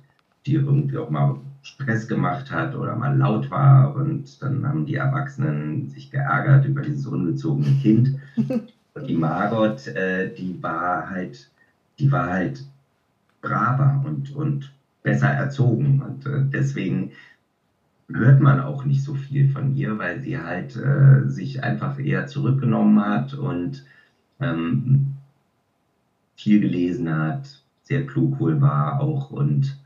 [0.49, 4.95] die irgendwie auch mal Stress gemacht hat oder mal laut war und dann haben die
[4.95, 8.15] Erwachsenen sich geärgert über dieses ungezogene Kind.
[8.95, 11.53] Und die Margot, äh, die war halt,
[12.01, 12.65] die war halt
[13.43, 14.73] braver und, und
[15.05, 17.13] besser erzogen und äh, deswegen
[18.11, 22.27] hört man auch nicht so viel von ihr, weil sie halt äh, sich einfach eher
[22.27, 23.85] zurückgenommen hat und
[24.41, 25.15] ähm,
[26.37, 29.77] viel gelesen hat, sehr klug wohl war auch und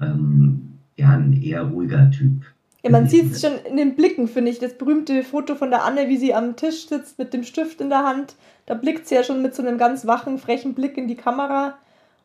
[0.00, 2.44] ähm, ja, ein eher ruhiger Typ.
[2.82, 4.58] Ja, man sieht es schon in den Blicken, finde ich.
[4.58, 7.88] Das berühmte Foto von der Anne, wie sie am Tisch sitzt mit dem Stift in
[7.88, 8.36] der Hand.
[8.66, 11.78] Da blickt sie ja schon mit so einem ganz wachen, frechen Blick in die Kamera.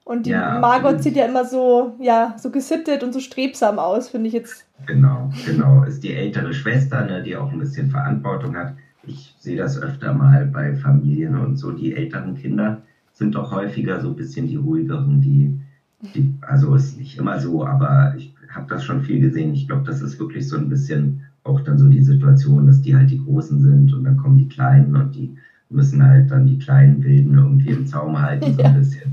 [0.04, 4.10] Und die ja, Margot sieht ja immer so, ja, so gesittet und so strebsam aus,
[4.10, 4.66] finde ich jetzt.
[4.86, 5.84] Genau, genau.
[5.84, 8.74] Ist die ältere Schwester, ne, die auch ein bisschen Verantwortung hat.
[9.04, 11.72] Ich sehe das öfter mal bei Familien und so.
[11.72, 12.82] Die älteren Kinder
[13.14, 15.60] sind doch häufiger so ein bisschen die ruhigeren, die
[16.02, 19.54] die, also ist nicht immer so, aber ich habe das schon viel gesehen.
[19.54, 22.96] Ich glaube, das ist wirklich so ein bisschen auch dann so die Situation, dass die
[22.96, 25.36] halt die Großen sind und dann kommen die Kleinen und die
[25.70, 29.12] müssen halt dann die kleinen Wilden irgendwie im Zaum halten, so ein bisschen.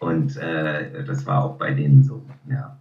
[0.00, 2.76] Und äh, das war auch bei denen so, ja.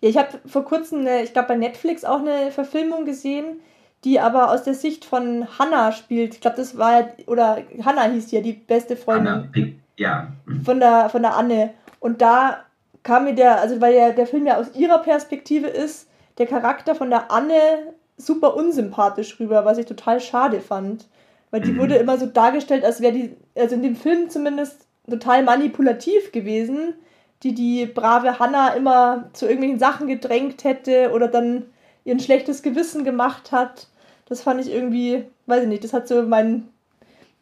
[0.00, 3.60] Ja, ich habe vor kurzem, eine, ich glaube bei Netflix auch eine Verfilmung gesehen,
[4.04, 6.34] die aber aus der Sicht von Hannah spielt.
[6.34, 9.50] Ich glaube, das war, oder Hannah hieß ja die beste Freundin.
[9.54, 10.32] Hannah, ja.
[10.64, 11.70] Von der, von der Anne.
[12.00, 12.58] Und da
[13.02, 16.94] kam mir der, also weil der, der Film ja aus ihrer Perspektive ist, der Charakter
[16.94, 21.06] von der Anne super unsympathisch rüber, was ich total schade fand.
[21.50, 21.78] Weil die mhm.
[21.78, 26.94] wurde immer so dargestellt, als wäre die, also in dem Film zumindest, total manipulativ gewesen,
[27.42, 31.64] die die brave Hannah immer zu irgendwelchen Sachen gedrängt hätte oder dann
[32.04, 33.88] ihr ein schlechtes Gewissen gemacht hat.
[34.28, 36.64] Das fand ich irgendwie, weiß ich nicht, das hat so mein,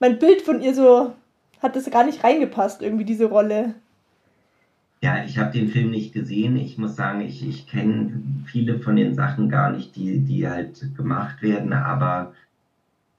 [0.00, 1.12] mein Bild von ihr so,
[1.60, 3.74] hat das gar nicht reingepasst, irgendwie diese Rolle.
[5.00, 6.56] Ja, ich habe den Film nicht gesehen.
[6.56, 10.96] Ich muss sagen, ich, ich kenne viele von den Sachen gar nicht, die, die halt
[10.96, 11.74] gemacht werden.
[11.74, 12.32] Aber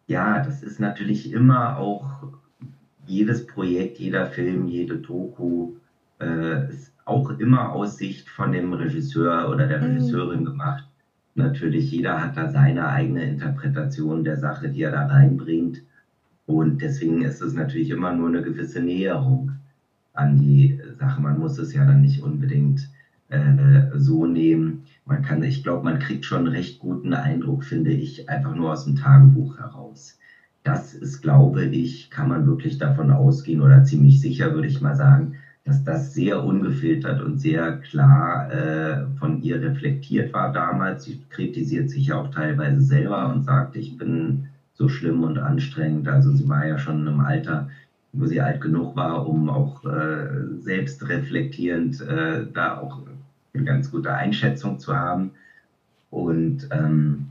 [0.07, 2.05] ja, das ist natürlich immer auch
[3.05, 5.73] jedes Projekt, jeder Film, jede Doku
[6.19, 9.85] äh, ist auch immer aus Sicht von dem Regisseur oder der mhm.
[9.85, 10.45] Regisseurin mhm.
[10.45, 10.85] gemacht.
[11.35, 15.83] Natürlich, jeder hat da seine eigene Interpretation der Sache, die er da reinbringt.
[16.45, 19.51] Und deswegen ist es natürlich immer nur eine gewisse Näherung
[20.13, 21.21] an die Sache.
[21.21, 22.89] Man muss es ja dann nicht unbedingt
[23.29, 24.83] äh, so nehmen.
[25.05, 28.71] Man kann, ich glaube, man kriegt schon einen recht guten Eindruck, finde ich, einfach nur
[28.71, 30.17] aus dem Tagebuch heraus.
[30.65, 34.95] Das ist, glaube ich, kann man wirklich davon ausgehen oder ziemlich sicher, würde ich mal
[34.95, 41.03] sagen, dass das sehr ungefiltert und sehr klar äh, von ihr reflektiert war damals.
[41.03, 46.07] Sie kritisiert sich ja auch teilweise selber und sagt, ich bin so schlimm und anstrengend.
[46.07, 47.67] Also sie war ja schon im Alter,
[48.13, 53.01] wo sie alt genug war, um auch äh, selbst reflektierend äh, da auch
[53.53, 55.31] eine ganz gute Einschätzung zu haben.
[56.09, 57.25] Und ähm,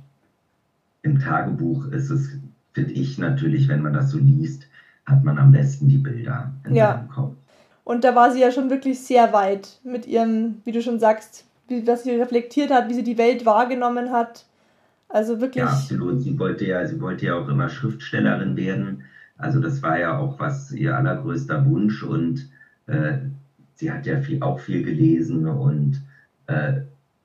[1.02, 2.38] im Tagebuch ist es,
[2.74, 4.66] finde ich natürlich, wenn man das so liest,
[5.06, 6.94] hat man am besten die Bilder in Ja.
[6.94, 7.36] seinem Kopf.
[7.84, 11.44] Und da war sie ja schon wirklich sehr weit mit ihrem, wie du schon sagst,
[11.68, 14.46] wie, was sie reflektiert hat, wie sie die Welt wahrgenommen hat.
[15.08, 15.62] Also wirklich.
[15.62, 16.20] Ja, absolut.
[16.22, 19.04] Sie wollte ja, sie wollte ja auch immer Schriftstellerin werden.
[19.36, 22.48] Also das war ja auch was ihr allergrößter Wunsch und
[22.86, 23.18] äh,
[23.74, 26.00] sie hat ja viel, auch viel gelesen und
[26.46, 26.80] äh,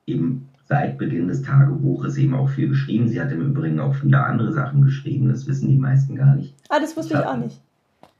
[0.06, 3.08] eben seit Beginn des Tagebuches eben auch viel geschrieben.
[3.08, 5.28] Sie hat im Übrigen auch viele andere Sachen geschrieben.
[5.28, 6.54] Das wissen die meisten gar nicht.
[6.68, 7.60] ah, das wusste ich auch nicht.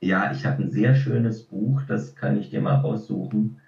[0.01, 3.59] Ja, ich habe ein sehr schönes Buch, das kann ich dir mal raussuchen.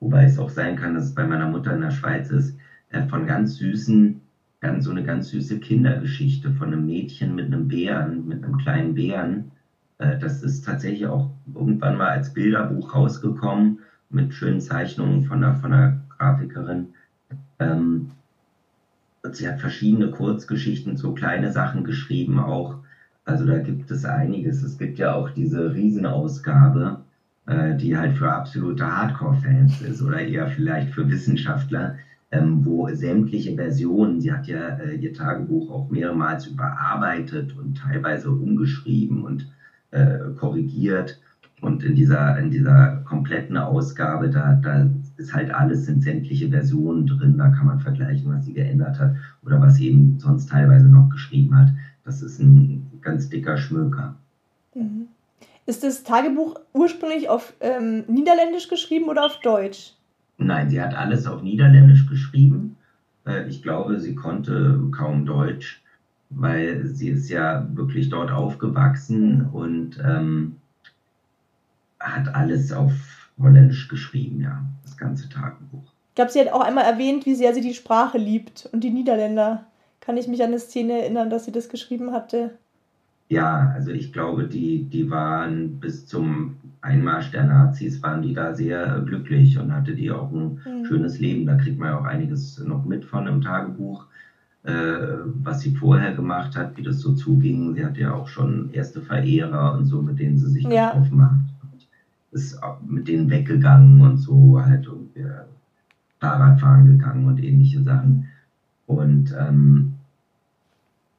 [0.00, 2.58] Wobei es auch sein kann, dass es bei meiner Mutter in der Schweiz ist,
[2.90, 4.20] äh, von ganz süßen,
[4.60, 8.94] ganz, so eine ganz süße Kindergeschichte von einem Mädchen mit einem Bären, mit einem kleinen
[8.94, 9.50] Bären.
[9.96, 13.78] Äh, das ist tatsächlich auch irgendwann mal als Bilderbuch rausgekommen,
[14.10, 16.88] mit schönen Zeichnungen von der, von der Grafikerin.
[17.58, 18.10] Ähm,
[19.34, 22.76] sie hat verschiedene Kurzgeschichten, so kleine Sachen geschrieben auch.
[23.24, 24.62] Also da gibt es einiges.
[24.62, 27.00] Es gibt ja auch diese Riesenausgabe,
[27.46, 31.96] äh, die halt für absolute Hardcore-Fans ist oder eher vielleicht für Wissenschaftler,
[32.30, 38.30] ähm, wo sämtliche Versionen, sie hat ja äh, ihr Tagebuch auch mehrmals überarbeitet und teilweise
[38.30, 39.48] umgeschrieben und
[39.90, 41.20] äh, korrigiert.
[41.60, 44.86] Und in dieser, in dieser kompletten Ausgabe, da, da
[45.16, 49.16] ist halt alles, sind sämtliche Versionen drin, da kann man vergleichen, was sie geändert hat
[49.44, 51.68] oder was sie eben sonst teilweise noch geschrieben hat.
[52.04, 54.14] Das ist ein ganz dicker Schmöker.
[54.74, 55.08] Mhm.
[55.66, 59.94] Ist das Tagebuch ursprünglich auf ähm, Niederländisch geschrieben oder auf Deutsch?
[60.38, 62.76] Nein, sie hat alles auf Niederländisch geschrieben.
[63.26, 65.82] Äh, Ich glaube, sie konnte kaum Deutsch,
[66.30, 70.56] weil sie ist ja wirklich dort aufgewachsen und ähm,
[71.98, 72.92] hat alles auf
[73.38, 75.82] Holländisch geschrieben, ja, das ganze Tagebuch.
[76.10, 78.90] Ich glaube, sie hat auch einmal erwähnt, wie sehr sie die Sprache liebt und die
[78.90, 79.66] Niederländer.
[80.00, 82.52] Kann ich mich an eine Szene erinnern, dass sie das geschrieben hatte?
[83.28, 88.54] Ja, also ich glaube, die, die waren bis zum Einmarsch der Nazis, waren die da
[88.54, 90.84] sehr glücklich und hatte die auch ein Mhm.
[90.84, 91.44] schönes Leben.
[91.44, 94.06] Da kriegt man ja auch einiges noch mit von im Tagebuch,
[94.62, 94.72] äh,
[95.42, 97.74] was sie vorher gemacht hat, wie das so zuging.
[97.74, 100.92] Sie hatte ja auch schon erste Verehrer und so, mit denen sie sich Ja.
[100.92, 101.40] getroffen hat.
[102.36, 105.24] Und ist mit denen weggegangen und so halt irgendwie
[106.20, 108.24] Fahrradfahren gegangen und ähnliche Sachen.
[108.86, 109.90] Und ähm,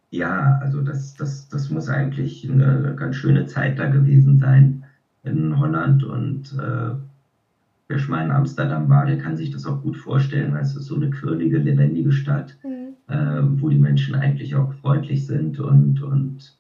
[0.10, 4.82] ja, also das, das, das muss eigentlich eine ganz schöne Zeit da gewesen sein
[5.23, 6.93] in Holland und äh,
[7.88, 10.75] wer schon mal in Amsterdam war, der kann sich das auch gut vorstellen, weil es
[10.75, 12.95] ist so eine quirlige, lebendige Stadt, Mhm.
[13.08, 16.58] äh, wo die Menschen eigentlich auch freundlich sind und, und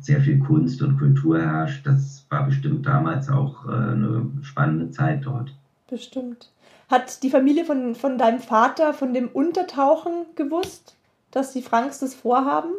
[0.00, 1.86] sehr viel Kunst und Kultur herrscht.
[1.86, 5.54] Das war bestimmt damals auch äh, eine spannende Zeit dort.
[5.88, 6.50] Bestimmt.
[6.88, 10.96] Hat die Familie von, von deinem Vater von dem Untertauchen gewusst,
[11.30, 12.70] dass die Franks das vorhaben?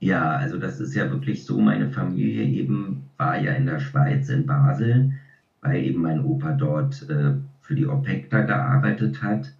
[0.00, 1.60] Ja, also das ist ja wirklich so.
[1.60, 5.12] Meine Familie eben war ja in der Schweiz, in Basel,
[5.60, 9.52] weil eben mein Opa dort äh, für die OPEC da gearbeitet hat.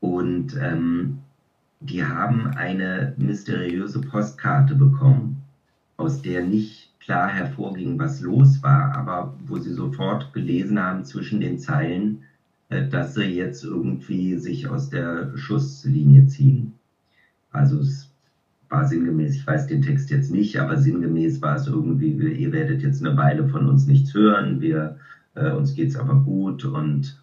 [0.00, 1.18] Und ähm,
[1.80, 5.41] die haben eine mysteriöse Postkarte bekommen,
[5.96, 11.40] aus der nicht klar hervorging, was los war, aber wo sie sofort gelesen haben zwischen
[11.40, 12.22] den Zeilen,
[12.68, 16.72] äh, dass sie jetzt irgendwie sich aus der Schusslinie ziehen.
[17.50, 18.10] Also es
[18.68, 22.82] war sinngemäß, ich weiß den Text jetzt nicht, aber sinngemäß war es irgendwie, ihr werdet
[22.82, 24.96] jetzt eine Weile von uns nichts hören, wir,
[25.34, 27.22] äh, uns geht's aber gut und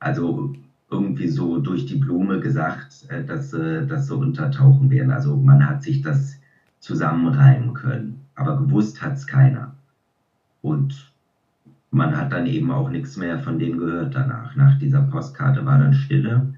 [0.00, 0.52] also
[0.90, 5.10] irgendwie so durch die Blume gesagt, äh, dass, äh, dass sie untertauchen werden.
[5.10, 6.37] Also man hat sich das
[6.80, 9.74] zusammenreimen können, aber gewusst hat's keiner.
[10.62, 11.12] Und
[11.90, 14.54] man hat dann eben auch nichts mehr von denen gehört danach.
[14.56, 16.54] Nach dieser Postkarte war dann Stille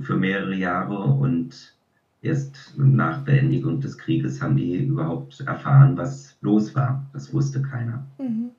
[0.00, 1.74] für mehrere Jahre und
[2.22, 7.04] erst nach Beendigung des Krieges haben die überhaupt erfahren, was los war.
[7.12, 8.04] Das wusste keiner.
[8.18, 8.50] Mhm.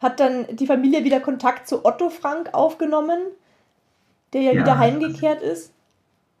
[0.00, 3.18] Hat dann die Familie wieder Kontakt zu Otto Frank aufgenommen,
[4.32, 5.72] der ja, Ja, wieder heimgekehrt ist?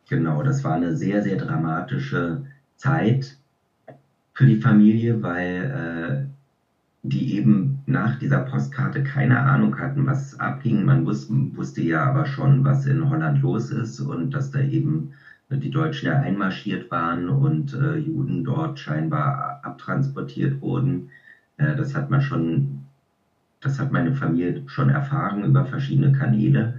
[0.08, 2.44] Genau, das war eine sehr, sehr dramatische
[2.76, 3.36] Zeit
[4.34, 6.28] für die Familie, weil äh,
[7.02, 10.84] die eben nach dieser Postkarte keine Ahnung hatten, was abging.
[10.84, 15.10] Man wusste, wusste ja aber schon, was in Holland los ist und dass da eben
[15.50, 21.06] die Deutschen ja einmarschiert waren und äh, Juden dort scheinbar abtransportiert wurden.
[21.58, 22.80] Äh, das hat man schon,
[23.60, 26.78] das hat meine Familie schon erfahren über verschiedene Kanäle,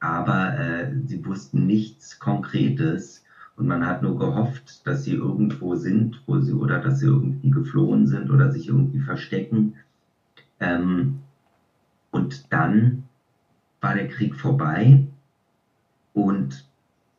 [0.00, 3.19] aber äh, sie wussten nichts Konkretes
[3.60, 7.50] und man hat nur gehofft, dass sie irgendwo sind, wo sie oder dass sie irgendwie
[7.50, 9.74] geflohen sind oder sich irgendwie verstecken.
[10.60, 11.16] Ähm,
[12.10, 13.04] und dann
[13.82, 15.04] war der Krieg vorbei
[16.14, 16.64] und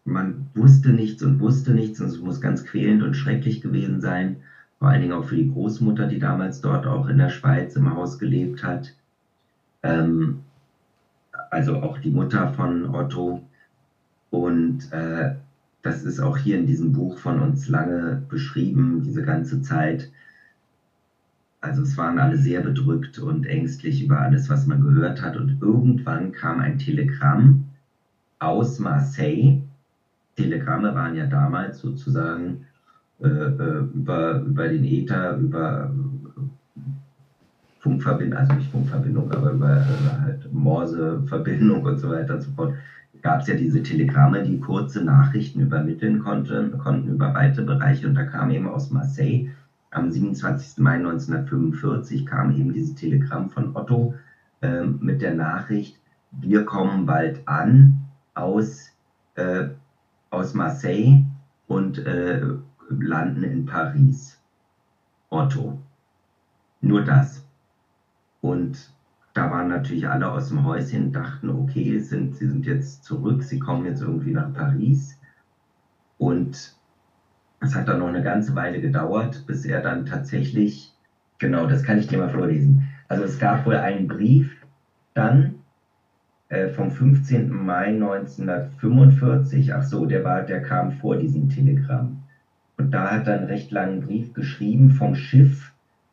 [0.03, 4.37] man wusste nichts und wusste nichts und es muss ganz quälend und schrecklich gewesen sein,
[4.79, 7.93] vor allen Dingen auch für die Großmutter, die damals dort auch in der Schweiz im
[7.93, 8.95] Haus gelebt hat.
[9.83, 10.39] Ähm,
[11.51, 13.43] also auch die Mutter von Otto.
[14.31, 15.35] Und äh,
[15.81, 20.11] das ist auch hier in diesem Buch von uns lange beschrieben, diese ganze Zeit.
[21.59, 25.37] Also es waren alle sehr bedrückt und ängstlich über alles, was man gehört hat.
[25.37, 27.63] Und irgendwann kam ein Telegramm
[28.39, 29.59] aus Marseille.
[30.35, 32.61] Telegramme waren ja damals sozusagen
[33.19, 35.91] äh, äh über, über den Äther, über
[37.79, 42.73] Funkverbindung, also nicht Funkverbindung, aber über äh, halt Morse-Verbindung und so weiter und so fort,
[43.21, 48.07] gab es ja diese Telegramme, die kurze Nachrichten übermitteln konnten, konnten über weite Bereiche.
[48.07, 49.49] Und da kam eben aus Marseille
[49.91, 50.77] am 27.
[50.79, 54.15] Mai 1945 kam eben dieses Telegramm von Otto
[54.61, 55.99] äh, mit der Nachricht,
[56.31, 57.99] wir kommen bald an
[58.33, 58.95] aus,
[59.35, 59.65] äh,
[60.29, 61.23] aus Marseille
[61.67, 62.41] und äh,
[62.89, 64.39] landen in Paris.
[65.29, 65.77] Otto.
[66.79, 67.45] Nur das.
[68.41, 68.93] Und
[69.33, 73.59] da waren natürlich alle aus dem Häuschen, dachten, okay, sind, sie sind jetzt zurück, sie
[73.59, 75.19] kommen jetzt irgendwie nach Paris.
[76.17, 76.77] Und
[77.59, 80.93] es hat dann noch eine ganze Weile gedauert, bis er dann tatsächlich,
[81.39, 82.81] genau, das kann ich dir mal vorlesen.
[83.07, 84.65] Also es gab wohl einen Brief
[85.13, 85.55] dann
[86.49, 87.49] äh, vom 15.
[87.49, 92.17] Mai 1945, ach so, der war, der kam vor diesem Telegramm.
[92.77, 95.70] Und da hat er einen recht langen Brief geschrieben vom Schiff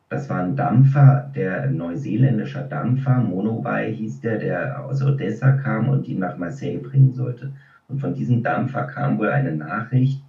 [0.09, 5.87] das war ein Dampfer, der ein neuseeländischer Dampfer, Monobay hieß der, der aus Odessa kam
[5.87, 7.51] und ihn nach Marseille bringen sollte.
[7.87, 10.21] Und von diesem Dampfer kam wohl eine Nachricht,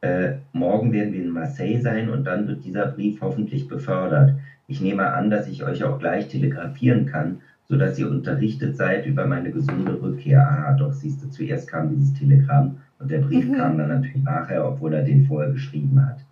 [0.00, 4.34] äh, morgen werden wir in Marseille sein und dann wird dieser Brief hoffentlich befördert.
[4.68, 9.26] Ich nehme an, dass ich euch auch gleich telegrafieren kann, sodass ihr unterrichtet seid über
[9.26, 10.46] meine gesunde Rückkehr.
[10.46, 13.52] Ah, doch, siehst du, zuerst kam dieses Telegramm und der Brief mhm.
[13.52, 16.24] kam dann natürlich nachher, obwohl er den vorher geschrieben hat.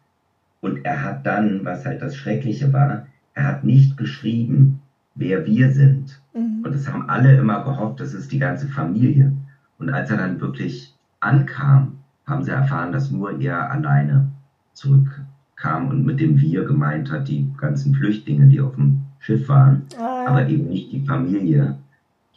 [0.67, 4.81] Und er hat dann, was halt das Schreckliche war, er hat nicht geschrieben,
[5.15, 6.21] wer wir sind.
[6.35, 6.65] Mhm.
[6.65, 9.31] Und das haben alle immer gehofft, das ist die ganze Familie.
[9.79, 11.93] Und als er dann wirklich ankam,
[12.27, 14.27] haben sie erfahren, dass nur er alleine
[14.73, 19.85] zurückkam und mit dem Wir gemeint hat, die ganzen Flüchtlinge, die auf dem Schiff waren,
[19.97, 20.25] ja.
[20.27, 21.77] aber eben nicht die Familie.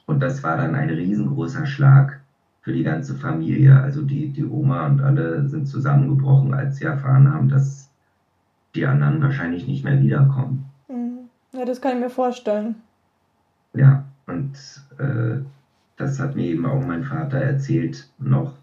[0.06, 2.20] Und das war dann ein riesengroßer Schlag
[2.62, 3.82] für die ganze Familie.
[3.82, 7.89] Also die, die Oma und alle sind zusammengebrochen, als sie erfahren haben, dass
[8.76, 10.66] die anderen wahrscheinlich nicht mehr wiederkommen.
[10.88, 11.30] Mhm.
[11.54, 12.76] Ja, das kann ich mir vorstellen.
[13.74, 14.54] Ja, und
[14.98, 15.38] äh,
[15.98, 18.54] das hat mir eben auch mein Vater erzählt noch,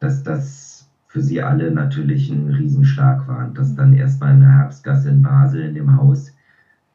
[0.00, 3.46] dass das für sie alle natürlich ein Riesenschlag war.
[3.46, 3.76] Und dass mhm.
[3.76, 6.34] dann erstmal in der Herbstgasse in Basel in dem Haus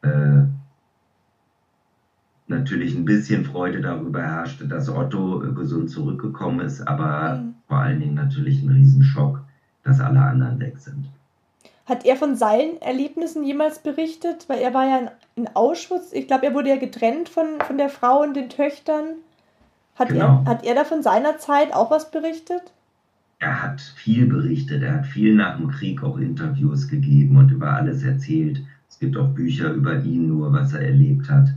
[0.01, 0.43] äh,
[2.47, 7.55] natürlich ein bisschen Freude darüber herrschte, dass Otto gesund zurückgekommen ist, aber mhm.
[7.67, 9.43] vor allen Dingen natürlich ein Riesenschock,
[9.83, 11.09] dass alle anderen weg sind.
[11.87, 14.49] Hat er von seinen Erlebnissen jemals berichtet?
[14.49, 16.11] Weil er war ja in, in Auschwitz.
[16.11, 19.15] Ich glaube, er wurde ja getrennt von, von der Frau und den Töchtern.
[19.95, 20.43] Hat, genau.
[20.43, 22.73] er, hat er da von seiner Zeit auch was berichtet?
[23.39, 24.83] Er hat viel berichtet.
[24.83, 28.61] Er hat viel nach dem Krieg auch Interviews gegeben und über alles erzählt.
[28.89, 31.49] Es gibt auch Bücher über ihn, nur was er erlebt hat.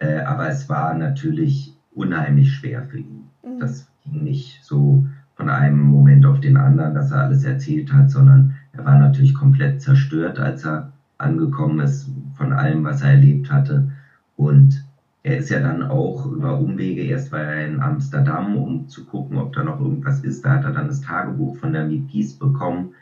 [0.00, 3.28] Äh, aber es war natürlich unheimlich schwer für ihn.
[3.44, 3.60] Mhm.
[3.60, 8.10] Das ging nicht so von einem Moment auf den anderen, dass er alles erzählt hat,
[8.10, 13.50] sondern er war natürlich komplett zerstört, als er angekommen ist von allem, was er erlebt
[13.50, 13.90] hatte.
[14.36, 14.84] Und
[15.24, 19.36] er ist ja dann auch über Umwege, erst war er in Amsterdam, um zu gucken,
[19.36, 20.44] ob da noch irgendwas ist.
[20.44, 22.04] Da hat er dann das Tagebuch von der Miep
[22.38, 22.92] bekommen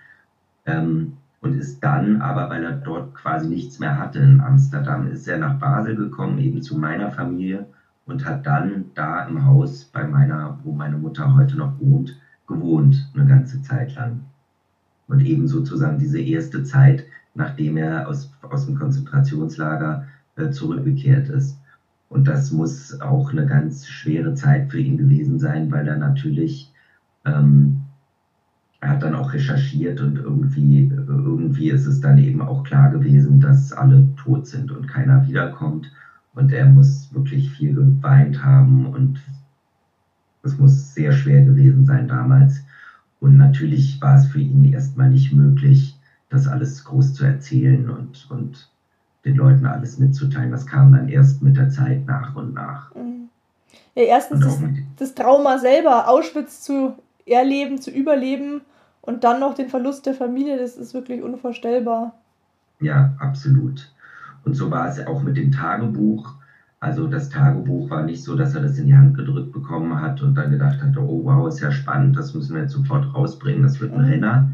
[0.64, 1.12] ähm,
[1.42, 5.36] und ist dann, aber weil er dort quasi nichts mehr hatte in Amsterdam, ist er
[5.36, 7.66] nach Basel gekommen, eben zu meiner Familie
[8.06, 13.10] und hat dann da im Haus bei meiner, wo meine Mutter heute noch wohnt, gewohnt,
[13.12, 14.22] eine ganze Zeit lang
[15.08, 17.04] und eben sozusagen diese erste Zeit,
[17.34, 21.58] nachdem er aus, aus dem Konzentrationslager äh, zurückgekehrt ist.
[22.08, 26.72] Und das muss auch eine ganz schwere Zeit für ihn gewesen sein, weil er natürlich,
[27.24, 27.80] ähm,
[28.80, 33.40] er hat dann auch recherchiert und irgendwie, irgendwie ist es dann eben auch klar gewesen,
[33.40, 35.90] dass alle tot sind und keiner wiederkommt.
[36.34, 39.20] Und er muss wirklich viel geweint haben und
[40.42, 42.65] es muss sehr schwer gewesen sein damals.
[43.20, 45.96] Und natürlich war es für ihn erstmal nicht möglich,
[46.28, 48.68] das alles groß zu erzählen und, und
[49.24, 50.50] den Leuten alles mitzuteilen.
[50.50, 52.94] Das kam dann erst mit der Zeit nach und nach.
[52.94, 53.28] Mhm.
[53.94, 54.58] Ja, erstens das,
[54.98, 56.94] das Trauma selber, Auschwitz zu
[57.24, 58.60] erleben, zu überleben
[59.00, 62.14] und dann noch den Verlust der Familie, das ist wirklich unvorstellbar.
[62.80, 63.90] Ja, absolut.
[64.44, 66.34] Und so war es auch mit dem Tagebuch.
[66.78, 70.20] Also das Tagebuch war nicht so, dass er das in die Hand gedrückt bekommen hat
[70.20, 73.62] und dann gedacht hat, oh wow, ist ja spannend, das müssen wir jetzt sofort rausbringen,
[73.62, 74.04] das wird ein mhm.
[74.04, 74.50] Renner,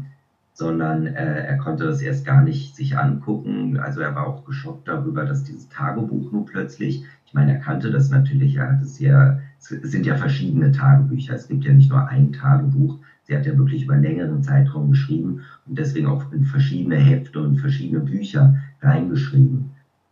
[0.53, 3.77] sondern äh, er konnte das erst gar nicht sich angucken.
[3.77, 7.89] Also er war auch geschockt darüber, dass dieses Tagebuch nur plötzlich, ich meine, er kannte
[7.91, 11.89] das natürlich, er hat es ja, es sind ja verschiedene Tagebücher, es gibt ja nicht
[11.89, 16.31] nur ein Tagebuch, sie hat ja wirklich über einen längeren Zeitraum geschrieben und deswegen auch
[16.31, 19.71] in verschiedene Hefte und verschiedene Bücher reingeschrieben.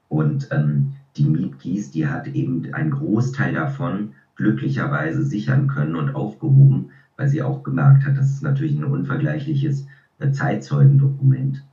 [0.09, 6.89] Und ähm, die Mietgies, die hat eben einen Großteil davon glücklicherweise sichern können und aufgehoben,
[7.17, 9.85] weil sie auch gemerkt hat, das ist natürlich ein unvergleichliches
[10.19, 11.63] äh, Zeitzeugendokument.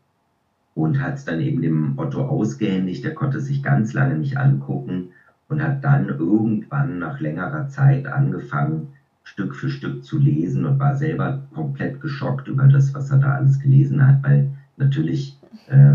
[0.75, 4.37] Und hat es dann eben dem Otto ausgehändigt, der konnte es sich ganz lange nicht
[4.37, 5.09] angucken
[5.49, 8.87] und hat dann irgendwann nach längerer Zeit angefangen,
[9.25, 13.33] Stück für Stück zu lesen und war selber komplett geschockt über das, was er da
[13.33, 15.37] alles gelesen hat, weil natürlich
[15.67, 15.95] äh,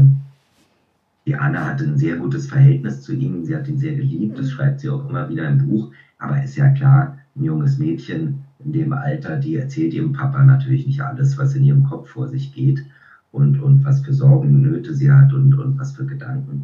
[1.26, 4.49] die Anna hatte ein sehr gutes Verhältnis zu ihm, sie hat ihn sehr geliebt, das
[4.51, 5.89] schreibt sie auch immer wieder im Buch.
[6.17, 10.86] Aber ist ja klar, ein junges Mädchen in dem Alter, die erzählt ihrem Papa natürlich
[10.86, 12.86] nicht alles, was in ihrem Kopf vor sich geht
[13.32, 16.63] und, und was für Sorgen und Nöte sie hat und, und was für Gedanken.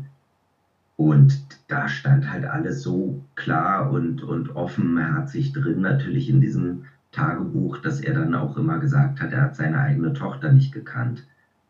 [0.97, 6.78] Und da stand halt alles so klar und, und offenherzig drin, natürlich in diesem
[7.12, 11.26] Tagebuch, dass er dann auch immer gesagt hat, er hat seine eigene Tochter nicht gekannt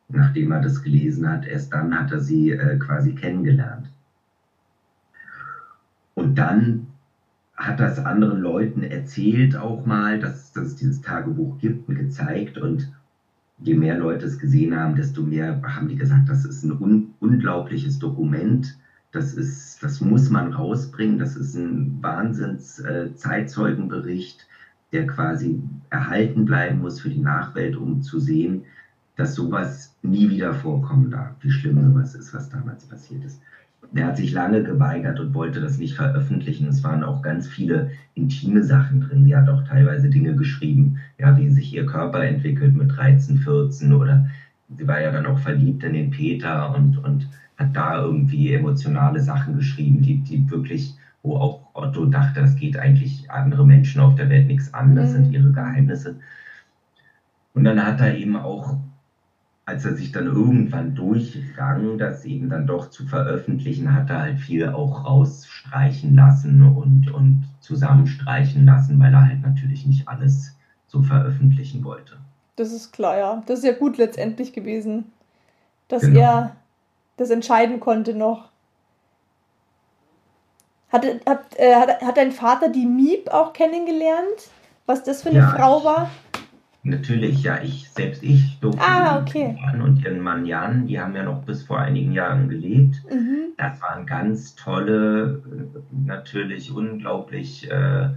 [0.10, 1.46] nachdem er das gelesen hat.
[1.46, 3.92] Erst dann hat er sie äh, quasi kennengelernt.
[6.14, 6.86] Und dann
[7.56, 12.58] hat das anderen Leuten erzählt auch mal, dass, dass es dieses Tagebuch gibt und gezeigt.
[12.58, 12.90] Und
[13.58, 17.08] je mehr Leute es gesehen haben, desto mehr haben die gesagt, das ist ein un
[17.20, 18.78] unglaubliches Dokument.
[19.12, 21.18] Das, ist, das muss man rausbringen.
[21.18, 24.46] Das ist ein Wahnsinns-Zeitzeugenbericht, äh,
[24.94, 28.64] der quasi erhalten bleiben muss für die Nachwelt, um zu sehen,
[29.16, 33.42] dass sowas nie wieder vorkommen darf, wie schlimm sowas ist, was damals passiert ist.
[33.92, 36.68] Der hat sich lange geweigert und wollte das nicht veröffentlichen.
[36.68, 39.24] Es waren auch ganz viele intime Sachen drin.
[39.24, 43.94] Sie hat auch teilweise Dinge geschrieben, ja, wie sich ihr Körper entwickelt mit 13, 14
[43.94, 44.28] oder
[44.78, 47.28] sie war ja dann auch verliebt in den Peter und, und
[47.58, 52.78] hat da irgendwie emotionale Sachen geschrieben, die, die wirklich, wo auch Otto dachte, das geht
[52.78, 55.34] eigentlich andere Menschen auf der Welt nichts an, das sind mhm.
[55.34, 56.16] ihre Geheimnisse.
[57.54, 58.78] Und dann hat er eben auch
[59.70, 64.40] als er sich dann irgendwann durchrang, das eben dann doch zu veröffentlichen, hat er halt
[64.40, 70.56] viel auch rausstreichen lassen und, und zusammenstreichen lassen, weil er halt natürlich nicht alles
[70.88, 72.18] so veröffentlichen wollte.
[72.56, 73.44] Das ist klar, ja.
[73.46, 75.06] Das ist ja gut letztendlich gewesen,
[75.88, 76.20] dass genau.
[76.20, 76.56] er
[77.18, 78.50] das entscheiden konnte noch.
[80.92, 84.50] Hat, hat, äh, hat, hat dein Vater die Miep auch kennengelernt?
[84.88, 86.10] Was das für eine ja, Frau war?
[86.84, 89.58] Natürlich, ja, ich, selbst ich durfte ah, okay.
[89.62, 93.04] Jan und ihren Mann Jan, die haben ja noch bis vor einigen Jahren gelebt.
[93.12, 93.54] Mhm.
[93.58, 95.42] Das waren ganz tolle,
[95.92, 98.10] natürlich unglaublich äh,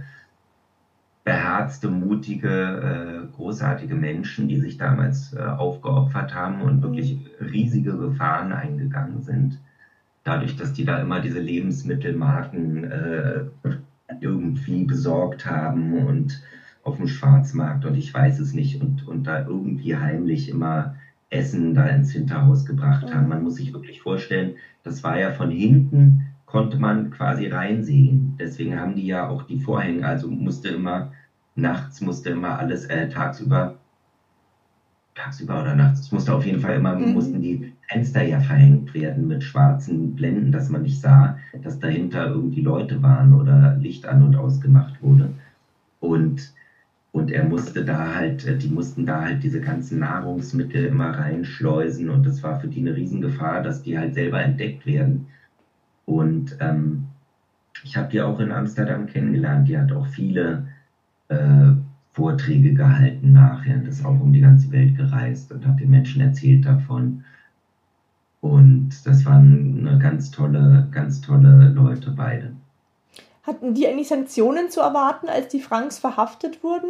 [1.25, 6.83] beherzte, mutige, äh, großartige Menschen, die sich damals äh, aufgeopfert haben und mhm.
[6.83, 9.59] wirklich riesige Gefahren eingegangen sind.
[10.23, 13.41] Dadurch, dass die da immer diese Lebensmittelmarken äh,
[14.21, 16.41] irgendwie besorgt haben und
[16.83, 20.93] auf dem Schwarzmarkt und ich weiß es nicht und, und da irgendwie heimlich immer
[21.29, 23.27] Essen da ins Hinterhaus gebracht haben.
[23.27, 24.51] Man muss sich wirklich vorstellen,
[24.83, 28.35] das war ja von hinten, konnte man quasi reinsehen.
[28.39, 31.09] Deswegen haben die ja auch die Vorhänge, also musste immer,
[31.55, 33.73] nachts musste immer alles, äh, tagsüber,
[35.15, 37.13] tagsüber oder nachts, es musste auf jeden Fall immer, mhm.
[37.13, 42.27] mussten die Fenster ja verhängt werden mit schwarzen Blenden, dass man nicht sah, dass dahinter
[42.27, 45.31] irgendwie Leute waren oder Licht an und ausgemacht wurde.
[45.99, 46.53] Und
[47.13, 52.09] und er musste da halt, äh, die mussten da halt diese ganzen Nahrungsmittel immer reinschleusen
[52.09, 55.25] und das war für die eine Riesengefahr, dass die halt selber entdeckt werden.
[56.05, 57.05] Und ähm,
[57.83, 59.67] ich habe die auch in Amsterdam kennengelernt.
[59.67, 60.65] Die hat auch viele
[61.29, 61.73] äh,
[62.13, 66.21] Vorträge gehalten nachher und ist auch um die ganze Welt gereist und hat den Menschen
[66.21, 67.21] erzählt davon.
[68.41, 72.53] Und das waren eine ganz tolle, ganz tolle Leute beide.
[73.43, 76.89] Hatten die eigentlich Sanktionen zu erwarten, als die Franks verhaftet wurden?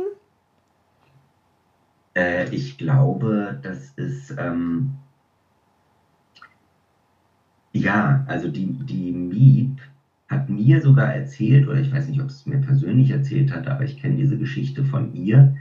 [2.16, 4.36] Äh, ich glaube, das ist.
[4.38, 4.94] Ähm,
[7.72, 9.82] ja, also die, die Miep
[10.28, 13.84] hat mir sogar erzählt, oder ich weiß nicht, ob es mir persönlich erzählt hat, aber
[13.84, 15.56] ich kenne diese Geschichte von ihr,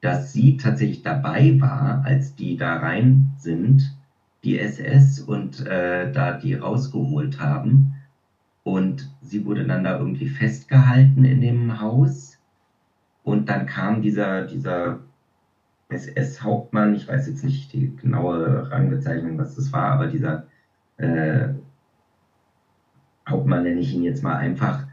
[0.00, 3.96] dass sie tatsächlich dabei war, als die da rein sind,
[4.44, 7.95] die SS, und äh, da die rausgeholt haben.
[8.66, 12.40] Und sie wurde dann da irgendwie festgehalten in dem Haus.
[13.22, 15.02] Und dann kam dieser, dieser
[15.88, 20.42] SS-Hauptmann, ich weiß jetzt nicht die genaue Rangbezeichnung, was das war, aber dieser
[20.98, 21.50] äh,
[23.28, 24.84] Hauptmann nenne ich ihn jetzt mal einfach,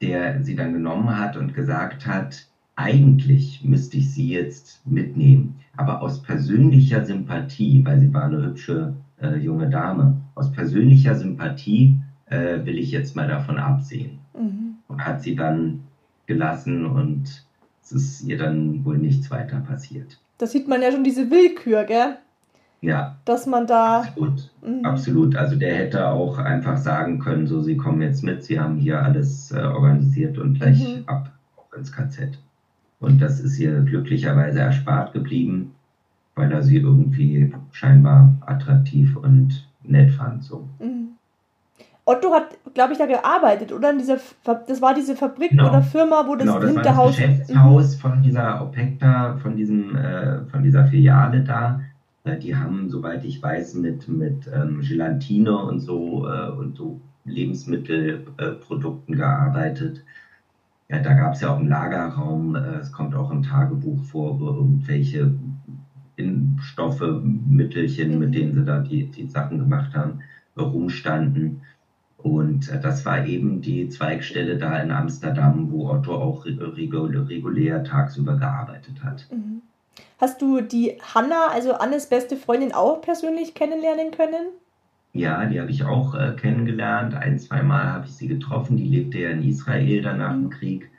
[0.00, 6.00] der sie dann genommen hat und gesagt hat, eigentlich müsste ich sie jetzt mitnehmen, aber
[6.02, 11.96] aus persönlicher Sympathie, weil sie war eine hübsche äh, junge Dame, aus persönlicher Sympathie
[12.30, 14.18] äh, will ich jetzt mal davon absehen.
[14.34, 14.76] Mhm.
[14.88, 15.82] Und hat sie dann
[16.26, 17.44] gelassen und
[17.82, 20.18] es ist ihr dann wohl nichts weiter passiert.
[20.38, 22.16] Da sieht man ja schon diese Willkür, gell?
[22.80, 23.16] Ja.
[23.24, 24.00] Dass man da.
[24.00, 24.50] Absolut.
[24.62, 24.84] Mhm.
[24.84, 25.36] Absolut.
[25.36, 29.02] Also der hätte auch einfach sagen können, so, Sie kommen jetzt mit, Sie haben hier
[29.02, 31.02] alles äh, organisiert und gleich mhm.
[31.06, 31.30] ab
[31.76, 32.38] ins KZ.
[33.00, 35.74] Und das ist ihr glücklicherweise erspart geblieben,
[36.34, 40.44] weil er sie irgendwie scheinbar attraktiv und nett fand.
[40.44, 40.68] So.
[40.78, 41.10] Mhm.
[42.04, 43.90] Otto hat, glaube ich, da gearbeitet, oder?
[43.90, 45.68] In dieser, das war diese Fabrik genau.
[45.68, 46.96] oder Firma, wo das genau, das Hinterhaus.
[47.20, 48.00] War das Geschäftshaus mhm.
[48.00, 51.80] von dieser Opekta, von diesem, äh, von dieser Filiale da.
[52.24, 57.00] Äh, die haben, soweit ich weiß, mit, mit ähm, Gelatine und so äh, und so
[57.24, 60.04] Lebensmittelprodukten gearbeitet.
[60.88, 64.40] Ja, da gab es ja auch einen Lagerraum, äh, es kommt auch im Tagebuch vor,
[64.40, 65.32] wo irgendwelche
[66.60, 68.18] Stoffe, Mittelchen, mhm.
[68.18, 70.20] mit denen sie da die, die Sachen gemacht haben,
[70.58, 71.62] rumstanden.
[72.22, 78.36] Und äh, das war eben die Zweigstelle da in Amsterdam, wo Otto auch regulär tagsüber
[78.36, 79.26] gearbeitet hat.
[79.30, 79.62] Mhm.
[80.20, 84.48] Hast du die Hanna, also Annes beste Freundin, auch persönlich kennenlernen können?
[85.12, 87.14] Ja, die habe ich auch äh, kennengelernt.
[87.14, 88.76] Ein, zwei Mal habe ich sie getroffen.
[88.76, 90.42] Die lebte ja in Israel dann nach mhm.
[90.42, 90.90] dem Krieg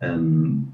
[0.00, 0.72] ähm,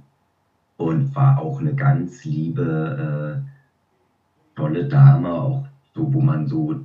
[0.76, 6.80] und war auch eine ganz liebe, äh, tolle Dame, auch so, wo man so,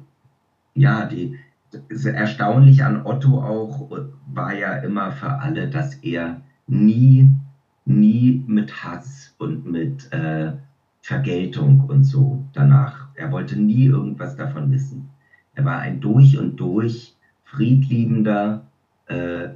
[0.75, 1.37] ja, die,
[1.89, 3.87] erstaunlich an Otto auch
[4.25, 7.29] war ja immer für alle, dass er nie,
[7.85, 10.51] nie mit Hass und mit äh,
[11.01, 13.07] Vergeltung und so danach.
[13.13, 15.05] Er wollte nie irgendwas davon wissen.
[15.53, 18.63] Er war ein durch und durch friedliebender,
[19.07, 19.49] äh,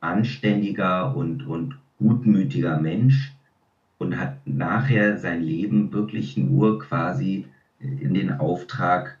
[0.00, 3.34] anständiger und, und gutmütiger Mensch
[3.98, 7.46] und hat nachher sein Leben wirklich nur quasi
[7.78, 9.17] in den Auftrag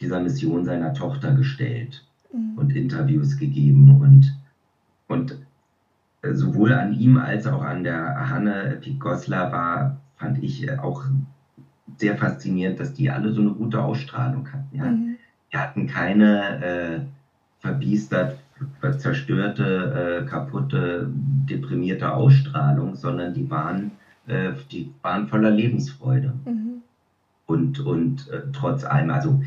[0.00, 2.58] dieser Mission seiner Tochter gestellt mhm.
[2.58, 4.36] und Interviews gegeben und,
[5.08, 5.38] und
[6.22, 11.04] äh, sowohl an ihm als auch an der Hanne Picosla war, fand ich äh, auch
[11.96, 14.76] sehr faszinierend, dass die alle so eine gute Ausstrahlung hatten.
[14.76, 14.84] Ja?
[14.84, 15.16] Mhm.
[15.52, 17.00] Die hatten keine äh,
[17.60, 18.38] verbiestert,
[18.98, 23.92] zerstörte, äh, kaputte, deprimierte Ausstrahlung, sondern die waren,
[24.26, 26.34] äh, die waren voller Lebensfreude.
[26.44, 26.82] Mhm.
[27.46, 29.42] Und, und äh, trotz allem, also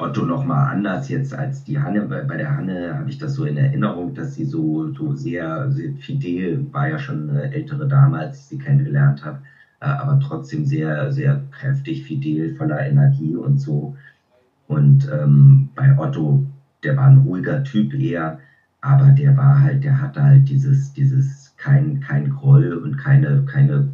[0.00, 2.04] Otto noch mal anders jetzt als die Hanne.
[2.04, 5.70] Bei, bei der Hanne habe ich das so in Erinnerung, dass sie so, so sehr,
[5.70, 9.38] sehr fidel war ja schon eine ältere Dame, als ich sie kennengelernt habe,
[9.80, 13.92] äh, aber trotzdem sehr, sehr kräftig, fidel, voller Energie und so.
[14.66, 16.42] Und ähm, bei Otto,
[16.82, 18.38] der war ein ruhiger Typ eher,
[18.80, 23.86] aber der war halt, der hatte halt dieses, dieses kein, kein Groll und keine, keine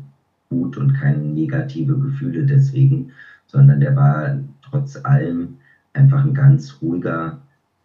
[0.51, 3.09] Wut und keine negative Gefühle deswegen,
[3.47, 4.33] sondern der war
[4.63, 5.55] trotz allem
[5.97, 7.39] einfach ein ganz ruhiger,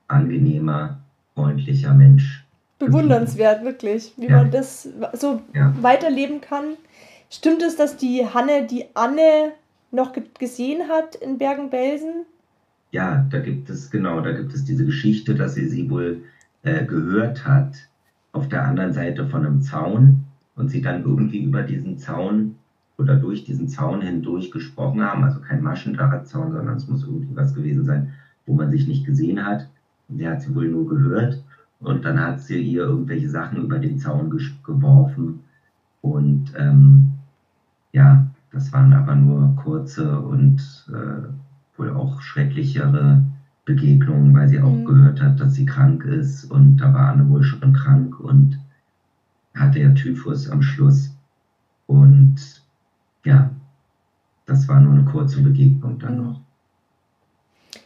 [0.07, 0.99] angenehmer,
[1.35, 2.45] freundlicher Mensch.
[2.79, 4.37] Bewundernswert, wirklich, wie ja.
[4.37, 5.73] man das so ja.
[5.81, 6.77] weiterleben kann.
[7.29, 9.53] Stimmt es, dass die Hanne die Anne
[9.91, 12.25] noch gesehen hat in Bergen-Belsen?
[12.91, 16.23] Ja, da gibt es, genau, da gibt es diese Geschichte, dass sie sie wohl
[16.63, 17.75] äh, gehört hat
[18.33, 22.55] auf der anderen Seite von einem Zaun und sie dann irgendwie über diesen Zaun
[23.01, 27.55] oder durch diesen Zaun hindurch gesprochen haben, also kein Maschendrahtzaun, sondern es muss irgendwie was
[27.55, 28.13] gewesen sein,
[28.45, 29.67] wo man sich nicht gesehen hat.
[30.07, 31.43] Der hat sie wohl nur gehört.
[31.79, 34.29] Und dann hat sie ihr irgendwelche Sachen über den Zaun
[34.63, 35.39] geworfen.
[36.01, 37.13] Und ähm,
[37.91, 43.23] ja, das waren aber nur kurze und äh, wohl auch schrecklichere
[43.65, 44.85] Begegnungen, weil sie auch mhm.
[44.85, 46.45] gehört hat, dass sie krank ist.
[46.45, 48.59] Und da war Anne wohl schon krank und
[49.55, 51.15] hatte ja Typhus am Schluss.
[51.87, 52.60] Und
[53.23, 53.51] ja,
[54.45, 56.41] das war nur eine kurze Begegnung dann noch.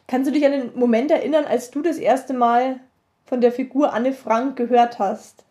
[0.07, 2.79] Kannst du dich an den Moment erinnern, als du das erste Mal
[3.25, 5.45] von der Figur Anne Frank gehört hast?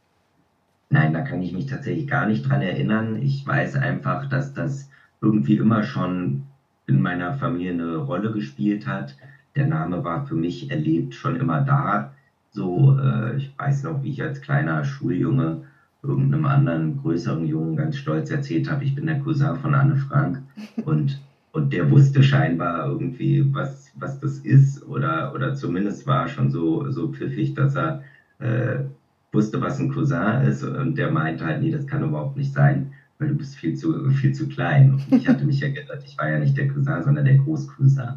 [0.91, 3.21] Nein, da kann ich mich tatsächlich gar nicht dran erinnern.
[3.21, 4.89] Ich weiß einfach, dass das
[5.21, 6.45] irgendwie immer schon
[6.87, 9.17] in meiner Familie eine Rolle gespielt hat.
[9.57, 12.13] Der Name war für mich erlebt schon immer da.
[12.53, 15.63] So, äh, ich weiß noch, wie ich als kleiner Schuljunge
[16.05, 20.41] irgendeinem anderen größeren Jungen ganz stolz erzählt habe, ich bin der Cousin von Anne Frank
[20.85, 21.21] und,
[21.53, 26.91] und der wusste scheinbar irgendwie, was, was das ist oder, oder zumindest war schon so,
[26.91, 28.01] so pfiffig, dass er
[28.39, 28.85] äh,
[29.33, 32.87] wusste, was ein Cousin ist und der meinte halt, nee, das kann überhaupt nicht sein,
[33.19, 34.93] weil du bist viel zu, viel zu klein.
[34.93, 38.15] Und ich hatte mich ja gedacht, ich war ja nicht der Cousin, sondern der Großcousin.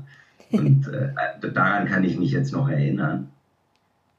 [0.52, 1.10] Und äh,
[1.54, 3.28] daran kann ich mich jetzt noch erinnern.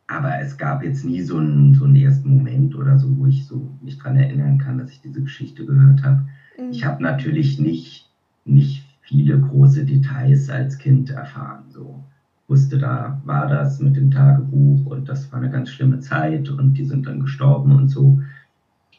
[0.09, 3.47] Aber es gab jetzt nie so einen, so einen ersten Moment oder so, wo ich
[3.47, 6.25] so mich dran erinnern kann, dass ich diese Geschichte gehört habe.
[6.59, 6.71] Mhm.
[6.71, 8.11] Ich habe natürlich nicht,
[8.45, 11.65] nicht viele große Details als Kind erfahren.
[11.69, 12.03] So
[12.49, 16.75] wusste, da war das mit dem Tagebuch und das war eine ganz schlimme Zeit und
[16.75, 18.21] die sind dann gestorben und so.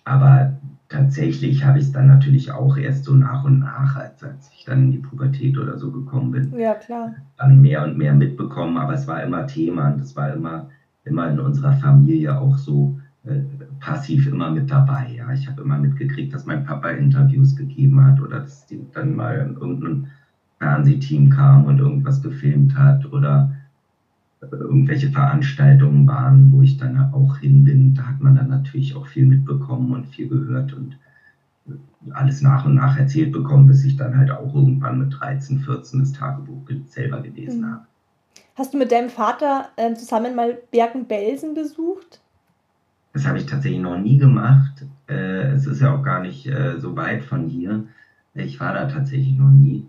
[0.06, 4.52] Aber tatsächlich habe ich es dann natürlich auch erst so nach und nach, als, als
[4.56, 7.16] ich dann in die Pubertät oder so gekommen bin, ja, klar.
[7.38, 8.78] dann mehr und mehr mitbekommen.
[8.78, 10.70] Aber es war immer Thema und es war immer
[11.06, 13.40] immer in unserer Familie auch so äh,
[13.80, 15.14] passiv immer mit dabei.
[15.16, 15.32] Ja.
[15.34, 19.38] Ich habe immer mitgekriegt, dass mein Papa Interviews gegeben hat oder dass die dann mal
[19.40, 20.08] in irgendein
[20.60, 23.56] Fernsehteam kam und irgendwas gefilmt hat oder
[24.42, 27.94] irgendwelche Veranstaltungen waren, wo ich dann auch hin bin.
[27.94, 30.98] Da hat man dann natürlich auch viel mitbekommen und viel gehört und
[32.12, 36.00] alles nach und nach erzählt bekommen, bis ich dann halt auch irgendwann mit 13, 14
[36.00, 37.66] das Tagebuch selber gelesen mhm.
[37.66, 37.86] habe.
[38.60, 42.20] Hast du mit deinem Vater äh, zusammen mal Bergen-Belsen besucht?
[43.14, 44.86] Das habe ich tatsächlich noch nie gemacht.
[45.08, 47.86] Äh, es ist ja auch gar nicht äh, so weit von hier.
[48.34, 49.88] Ich war da tatsächlich noch nie.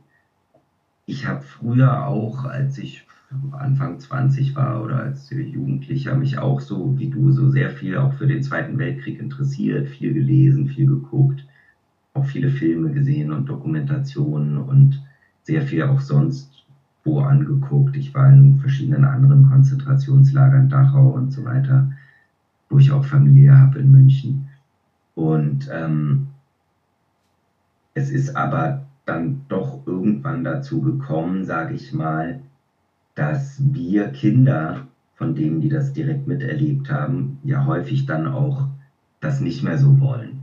[1.04, 3.04] Ich habe früher auch, als ich
[3.50, 8.12] Anfang 20 war oder als Jugendlicher, mich auch so wie du so sehr viel auch
[8.12, 11.44] für den Zweiten Weltkrieg interessiert, viel gelesen, viel geguckt,
[12.14, 15.02] auch viele Filme gesehen und Dokumentationen und
[15.42, 16.49] sehr viel auch sonst
[17.10, 17.96] wo angeguckt.
[17.96, 21.90] Ich war in verschiedenen anderen Konzentrationslagern, Dachau und so weiter,
[22.70, 24.44] wo ich auch Familie habe in München.
[25.14, 26.26] Und ähm,
[27.94, 32.40] es ist aber dann doch irgendwann dazu gekommen, sage ich mal,
[33.14, 38.68] dass wir Kinder von denen, die das direkt miterlebt haben, ja häufig dann auch
[39.20, 40.40] das nicht mehr so wollen.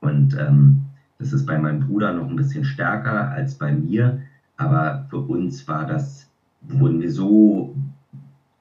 [0.00, 0.82] Und ähm,
[1.18, 4.18] das ist bei meinem Bruder noch ein bisschen stärker als bei mir.
[4.56, 6.30] Aber für uns war das,
[6.62, 7.74] wurden wir so,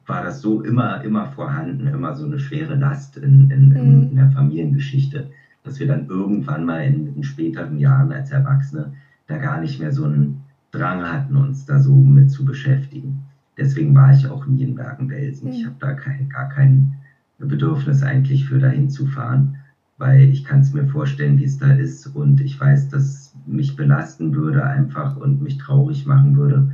[0.05, 4.09] war das so immer, immer vorhanden, immer so eine schwere Last in, in, mhm.
[4.09, 5.29] in der Familiengeschichte,
[5.63, 8.93] dass wir dann irgendwann mal in, in späteren Jahren als Erwachsene
[9.27, 10.41] da gar nicht mehr so einen
[10.71, 13.23] Drang hatten, uns da so mit zu beschäftigen.
[13.57, 15.47] Deswegen war ich auch nie in Bergen-Belsen.
[15.47, 15.53] Mhm.
[15.53, 16.93] Ich habe da kein, gar kein
[17.39, 19.54] Bedürfnis eigentlich für dahin zu fahren
[19.97, 23.75] weil ich kann es mir vorstellen, wie es da ist und ich weiß, dass mich
[23.75, 26.71] belasten würde einfach und mich traurig machen würde.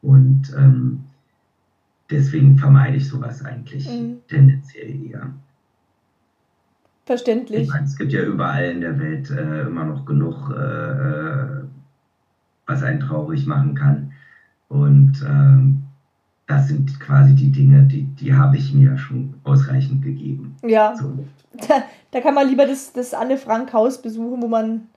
[0.00, 1.04] Und ähm,
[2.10, 4.18] deswegen vermeide ich sowas eigentlich mhm.
[4.28, 5.32] tendenziell eher.
[7.04, 7.62] Verständlich.
[7.62, 11.64] Ich meine, es gibt ja überall in der Welt äh, immer noch genug, äh, äh
[12.66, 14.12] was einen traurig machen kann.
[14.68, 15.84] Und ähm,
[16.46, 20.54] das sind quasi die Dinge, die, die habe ich mir schon ausreichend gegeben.
[20.62, 20.94] Ja.
[20.94, 21.24] So.
[21.52, 24.88] Da, da kann man lieber das, das Anne Frank Haus besuchen, wo man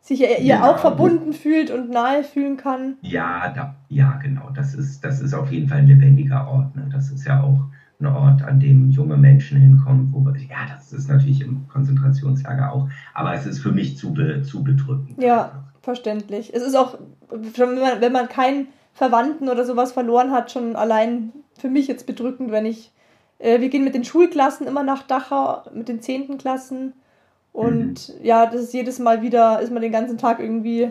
[0.00, 0.72] sich ihr genau.
[0.72, 2.96] auch verbunden fühlt und nahe fühlen kann.
[3.02, 4.50] Ja, da, ja, genau.
[4.54, 6.74] Das ist, das ist auf jeden Fall ein lebendiger Ort.
[6.76, 6.88] Ne?
[6.90, 7.60] Das ist ja auch
[8.00, 10.12] ein Ort, an dem junge Menschen hinkommen.
[10.12, 12.88] Wo, ja, das ist natürlich im Konzentrationslager auch.
[13.12, 15.20] Aber es ist für mich zu, be, zu bedrückend.
[15.20, 16.54] Ja, verständlich.
[16.54, 16.98] Es ist auch,
[17.30, 22.06] wenn man, wenn man keinen Verwandten oder sowas verloren hat, schon allein für mich jetzt
[22.06, 22.92] bedrückend, wenn ich
[23.38, 26.92] äh, wir gehen mit den Schulklassen immer nach Dachau, mit den zehnten Klassen.
[27.52, 28.24] Und mhm.
[28.24, 30.90] ja, das ist jedes Mal wieder, ist man den ganzen Tag irgendwie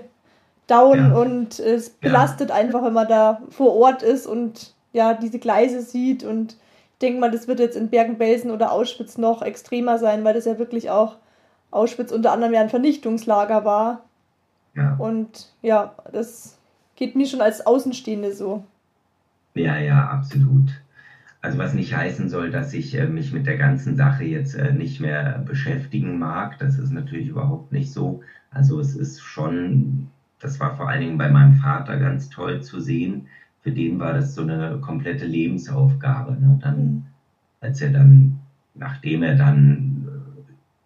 [0.68, 1.14] down ja.
[1.14, 2.56] und es belastet ja.
[2.56, 6.24] einfach, wenn man da vor Ort ist und ja, diese Gleise sieht.
[6.24, 10.34] Und ich denke mal, das wird jetzt in Bergen-Belsen oder Auschwitz noch extremer sein, weil
[10.34, 11.16] das ja wirklich auch
[11.72, 14.04] Auschwitz unter anderem ja ein Vernichtungslager war.
[14.76, 14.96] Ja.
[14.98, 16.58] Und ja, das
[16.96, 18.64] geht mir schon als Außenstehende so.
[19.54, 20.70] Ja, ja, absolut.
[21.42, 24.74] Also was nicht heißen soll, dass ich äh, mich mit der ganzen Sache jetzt äh,
[24.74, 26.58] nicht mehr beschäftigen mag.
[26.60, 28.22] Das ist natürlich überhaupt nicht so.
[28.50, 30.08] Also es ist schon,
[30.40, 33.28] das war vor allen Dingen bei meinem Vater ganz toll zu sehen.
[33.62, 36.34] Für den war das so eine komplette Lebensaufgabe.
[36.40, 36.58] Ne?
[36.62, 37.04] Dann, mhm.
[37.62, 38.40] als er dann,
[38.74, 40.08] nachdem er dann,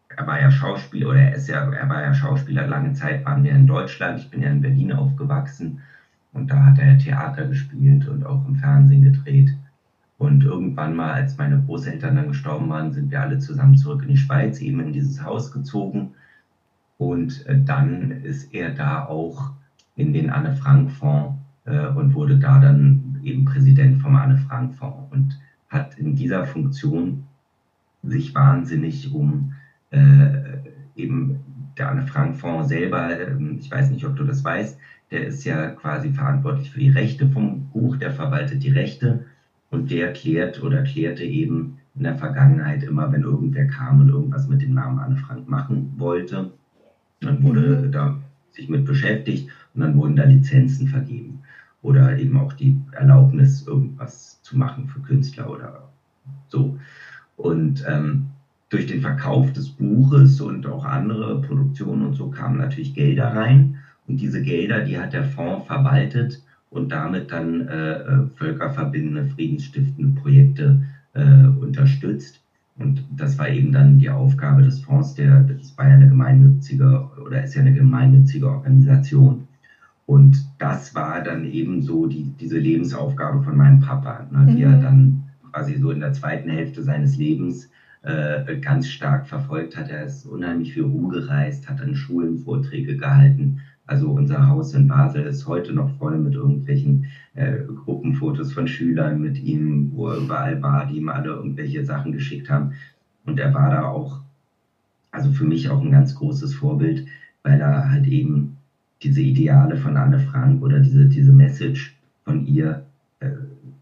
[0.09, 3.25] äh, er war ja Schauspieler oder er ist ja, er war ja Schauspieler lange Zeit,
[3.25, 4.19] waren wir in Deutschland.
[4.19, 5.81] Ich bin ja in Berlin aufgewachsen
[6.33, 9.55] und da hat er Theater gespielt und auch im Fernsehen gedreht.
[10.21, 14.09] Und irgendwann mal, als meine Großeltern dann gestorben waren, sind wir alle zusammen zurück in
[14.09, 16.11] die Schweiz, eben in dieses Haus gezogen.
[16.99, 19.49] Und äh, dann ist er da auch
[19.95, 26.15] in den Anne-Frank-Fonds äh, und wurde da dann eben Präsident vom Anne-Frank-Fonds und hat in
[26.15, 27.23] dieser Funktion
[28.03, 29.53] sich wahnsinnig um
[29.89, 30.59] äh,
[30.95, 31.39] eben
[31.79, 34.77] der Anne Frank Fonds selber, ähm, ich weiß nicht, ob du das weißt,
[35.09, 39.25] der ist ja quasi verantwortlich für die Rechte vom Buch, der verwaltet die Rechte
[39.71, 44.47] und der klärt oder klärte eben in der Vergangenheit immer, wenn irgendwer kam und irgendwas
[44.47, 46.51] mit dem Namen Anne Frank machen wollte,
[47.21, 47.91] dann wurde mhm.
[47.91, 51.39] da sich mit beschäftigt und dann wurden da Lizenzen vergeben
[51.81, 55.89] oder eben auch die Erlaubnis, irgendwas zu machen für Künstler oder
[56.49, 56.77] so.
[57.37, 58.27] Und ähm,
[58.69, 63.77] durch den Verkauf des Buches und auch andere Produktionen und so kamen natürlich Gelder rein.
[64.07, 66.41] Und diese Gelder, die hat der Fonds verwaltet
[66.71, 70.81] und damit dann äh, äh völkerverbindende, friedensstiftende Projekte
[71.13, 72.41] äh, unterstützt.
[72.77, 77.07] Und das war eben dann die Aufgabe des Fonds, der, das war ja eine gemeinnützige
[77.23, 79.47] oder ist ja eine gemeinnützige Organisation.
[80.07, 84.55] Und das war dann eben so die, diese Lebensaufgabe von meinem Papa, ne, mhm.
[84.55, 87.69] die er dann quasi so in der zweiten Hälfte seines Lebens
[88.01, 89.89] äh, ganz stark verfolgt hat.
[89.89, 93.59] Er ist unheimlich viel rumgereist, hat an Schulen Vorträge gehalten.
[93.85, 99.19] Also unser Haus in Basel ist heute noch voll mit irgendwelchen äh, Gruppenfotos von Schülern
[99.19, 102.71] mit ihm, wo er überall war, die ihm alle irgendwelche Sachen geschickt haben.
[103.25, 104.21] Und er war da auch,
[105.11, 107.05] also für mich auch ein ganz großes Vorbild,
[107.43, 108.55] weil er halt eben
[109.01, 112.85] diese Ideale von Anne Frank oder diese, diese Message von ihr
[113.19, 113.31] äh,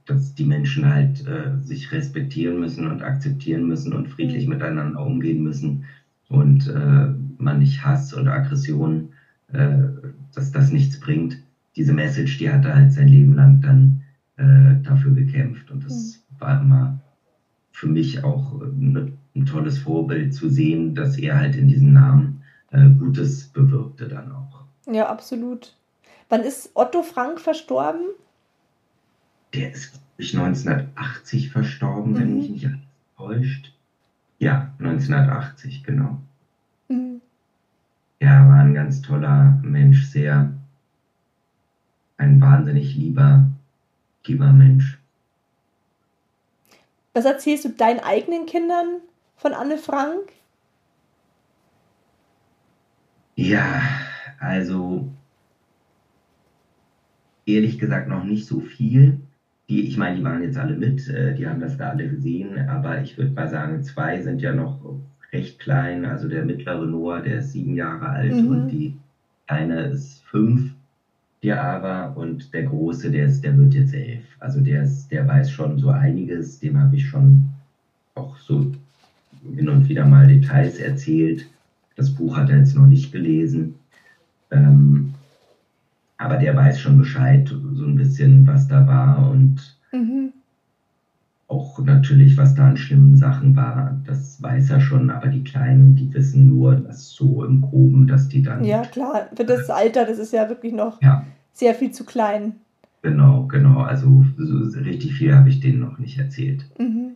[0.10, 4.54] dass die Menschen halt äh, sich respektieren müssen und akzeptieren müssen und friedlich mhm.
[4.54, 5.84] miteinander umgehen müssen
[6.30, 9.10] und äh, man nicht Hass und Aggression,
[9.54, 9.80] äh,
[10.34, 11.38] dass das nichts bringt.
[11.76, 14.02] Diese Message, die hat er halt sein Leben lang dann
[14.38, 16.39] äh, dafür gekämpft und das mhm.
[16.39, 17.00] war immer
[17.72, 22.43] für mich auch eine, ein tolles Vorbild zu sehen, dass er halt in diesem Namen
[22.72, 24.64] äh, Gutes bewirkte dann auch.
[24.86, 25.76] Ja, absolut.
[26.30, 28.02] Wann ist Otto Frank verstorben?
[29.54, 32.20] Der ist 1980 verstorben, mhm.
[32.20, 32.80] wenn mich nicht alles
[33.18, 33.74] täuscht.
[34.39, 36.20] Ja, 1980, genau.
[38.20, 40.53] Er war ein ganz toller Mensch, sehr
[42.17, 43.49] ein wahnsinnig lieber,
[44.26, 44.99] lieber Mensch.
[47.13, 49.01] Was erzählst du deinen eigenen Kindern
[49.36, 50.32] von Anne Frank?
[53.36, 53.82] Ja,
[54.39, 55.09] also
[57.45, 59.22] ehrlich gesagt noch nicht so viel
[59.70, 62.67] die, ich meine, die waren jetzt alle mit, äh, die haben das da alle gesehen,
[62.67, 64.84] aber ich würde mal sagen, zwei sind ja noch
[65.32, 66.05] recht klein.
[66.05, 68.47] Also der mittlere Noah, der ist sieben Jahre alt mhm.
[68.47, 68.93] und die
[69.47, 70.71] eine ist fünf,
[71.41, 74.23] die aber, und der große, der ist, der wird jetzt elf.
[74.39, 77.45] Also der ist, der weiß schon so einiges, dem habe ich schon
[78.15, 78.71] auch so
[79.55, 81.47] hin und wieder mal Details erzählt.
[81.95, 83.75] Das Buch hat er jetzt noch nicht gelesen.
[84.51, 85.13] Ähm,
[86.17, 90.34] aber der weiß schon Bescheid, so ein bisschen, was da war und mhm.
[91.50, 94.00] Auch natürlich, was da an schlimmen Sachen war.
[94.06, 98.30] Das weiß er schon, aber die Kleinen, die wissen nur, dass so im Groben, dass
[98.30, 98.64] die dann.
[98.64, 101.26] Ja, klar, für das Alter, das ist ja wirklich noch ja.
[101.52, 102.54] sehr viel zu klein.
[103.02, 103.82] Genau, genau.
[103.82, 106.66] Also so richtig viel habe ich denen noch nicht erzählt.
[106.78, 107.16] Mhm.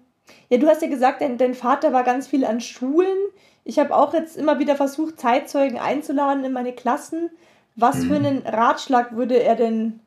[0.49, 3.17] Ja, du hast ja gesagt, dein, dein Vater war ganz viel an Schulen.
[3.65, 7.29] Ich habe auch jetzt immer wieder versucht, Zeitzeugen einzuladen in meine Klassen.
[7.75, 8.25] Was für mhm.
[8.25, 9.99] einen Ratschlag würde er denn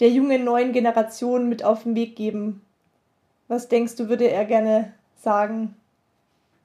[0.00, 2.62] der jungen neuen Generation mit auf den Weg geben?
[3.48, 5.74] Was denkst du, würde er gerne sagen?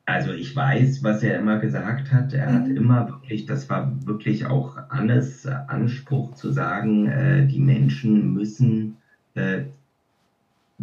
[0.06, 2.34] Also ich weiß, was er immer gesagt hat.
[2.34, 2.54] Er mhm.
[2.54, 8.98] hat immer wirklich, das war wirklich auch Annes Anspruch zu sagen, äh, die Menschen müssen
[9.36, 9.62] äh,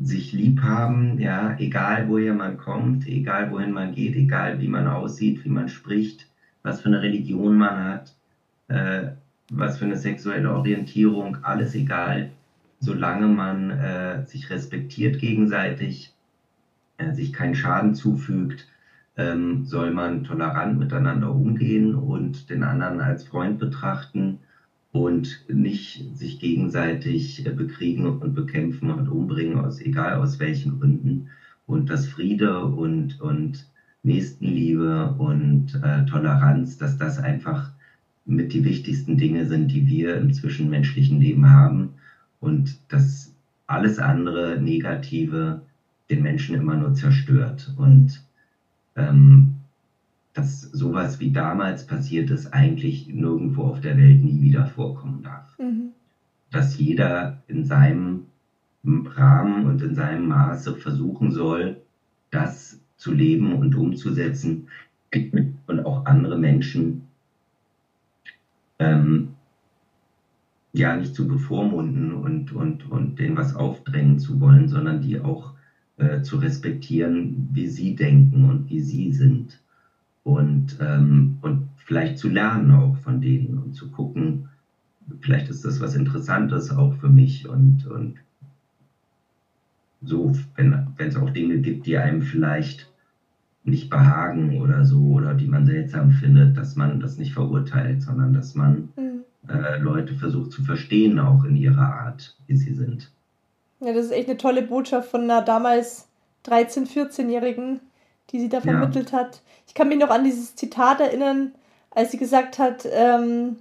[0.02, 4.86] sich lieb haben, ja, egal woher man kommt, egal wohin man geht, egal wie man
[4.86, 6.26] aussieht, wie man spricht,
[6.62, 8.14] was für eine Religion man hat.
[8.68, 9.10] Äh,
[9.50, 12.30] was für eine sexuelle Orientierung, alles egal,
[12.80, 16.12] solange man äh, sich respektiert gegenseitig,
[16.98, 18.66] äh, sich keinen Schaden zufügt,
[19.16, 24.38] ähm, soll man tolerant miteinander umgehen und den anderen als Freund betrachten
[24.92, 31.26] und nicht sich gegenseitig äh, bekriegen und bekämpfen und umbringen, aus, egal aus welchen Gründen.
[31.66, 33.68] Und dass Friede und, und
[34.02, 37.70] Nächstenliebe und äh, Toleranz, dass das einfach
[38.24, 41.90] mit die wichtigsten Dinge sind, die wir im zwischenmenschlichen Leben haben
[42.40, 43.34] und dass
[43.66, 45.62] alles andere Negative
[46.10, 48.24] den Menschen immer nur zerstört und
[48.96, 49.54] ähm,
[50.32, 55.58] dass sowas wie damals passiert ist, eigentlich nirgendwo auf der Welt nie wieder vorkommen darf.
[55.58, 55.90] Mhm.
[56.50, 58.24] Dass jeder in seinem
[58.84, 61.80] Rahmen und in seinem Maße versuchen soll,
[62.30, 64.66] das zu leben und umzusetzen
[65.66, 67.02] und auch andere Menschen
[68.78, 69.28] ähm,
[70.72, 75.52] ja nicht zu bevormunden und, und, und denen was aufdrängen zu wollen, sondern die auch
[75.96, 79.60] äh, zu respektieren, wie sie denken und wie sie sind.
[80.24, 84.40] und, ähm, und vielleicht zu lernen auch von denen und zu gucken,
[85.20, 88.14] vielleicht ist das was Interessantes auch für mich und, und
[90.02, 92.90] so, wenn, es auch Dinge gibt, die einem vielleicht
[93.64, 98.32] nicht behagen oder so oder die man seltsam findet, dass man das nicht verurteilt, sondern
[98.32, 99.19] dass man mhm.
[99.48, 103.10] Äh, Leute versucht zu verstehen, auch in ihrer Art, wie sie sind.
[103.80, 106.08] Ja, das ist echt eine tolle Botschaft von einer damals
[106.46, 107.80] 13-, 14-Jährigen,
[108.30, 109.18] die sie da vermittelt ja.
[109.18, 109.42] hat.
[109.66, 111.52] Ich kann mich noch an dieses Zitat erinnern,
[111.90, 113.56] als sie gesagt hat, ähm,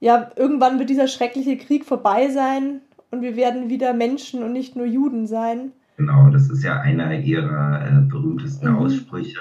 [0.00, 4.76] ja, irgendwann wird dieser schreckliche Krieg vorbei sein und wir werden wieder Menschen und nicht
[4.76, 5.72] nur Juden sein.
[5.96, 8.76] Genau, das ist ja einer ihrer äh, berühmtesten mhm.
[8.76, 9.40] Aussprüche.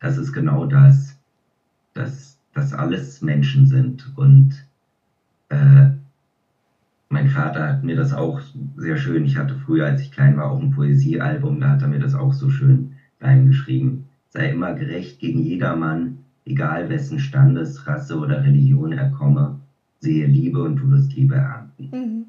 [0.00, 1.16] Das ist genau das,
[1.92, 4.10] dass das alles Menschen sind.
[4.16, 4.64] Und
[5.48, 5.90] äh,
[7.08, 8.40] mein Vater hat mir das auch
[8.76, 11.88] sehr schön, ich hatte früher, als ich klein war, auch ein Poesiealbum, da hat er
[11.88, 14.04] mir das auch so schön reingeschrieben.
[14.28, 19.58] Sei immer gerecht gegen jedermann, egal wessen Standes, Rasse oder Religion er komme.
[20.00, 21.88] Sehe Liebe und du wirst Liebe ernten.
[21.90, 22.24] Mhm.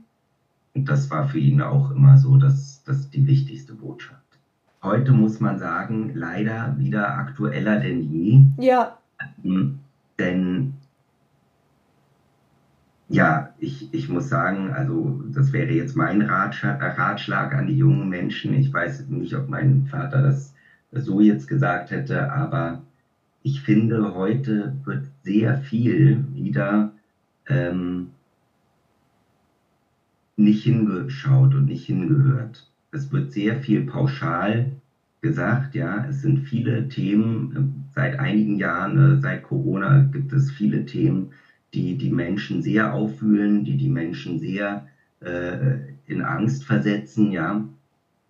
[0.74, 4.24] Und das war für ihn auch immer so das, das die wichtigste Botschaft.
[4.82, 8.42] Heute muss man sagen, leider wieder aktueller denn je.
[8.58, 8.98] Ja.
[9.44, 9.80] Ähm,
[10.18, 10.74] denn
[13.10, 18.54] ja, ich, ich muss sagen, also das wäre jetzt mein Ratschlag, an die jungen Menschen.
[18.54, 20.54] Ich weiß nicht, ob mein Vater das
[20.92, 22.84] so jetzt gesagt hätte, aber
[23.44, 26.94] ich finde, heute wird sehr viel wieder
[27.48, 28.10] ähm,
[30.38, 32.72] nicht hingeschaut und nicht hingehört.
[32.92, 34.72] Es wird sehr viel pauschal
[35.22, 36.04] gesagt, ja.
[36.06, 41.32] Es sind viele Themen, seit einigen Jahren, äh, seit Corona gibt es viele Themen,
[41.74, 44.84] die die Menschen sehr aufwühlen, die die Menschen sehr
[45.20, 47.64] äh, in Angst versetzen, ja.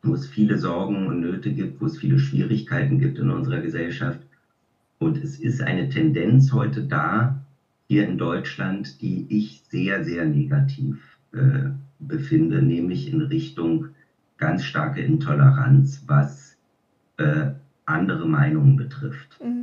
[0.02, 4.26] Wo es viele Sorgen und Nöte gibt, wo es viele Schwierigkeiten gibt in unserer Gesellschaft.
[4.98, 7.34] Und es ist eine Tendenz heute da,
[7.88, 11.70] hier in Deutschland, die ich sehr, sehr negativ äh,
[12.00, 13.86] befinde, nämlich in Richtung
[14.38, 16.56] ganz starke Intoleranz, was
[17.18, 17.48] äh,
[17.86, 19.38] andere Meinungen betrifft.
[19.42, 19.59] Mhm.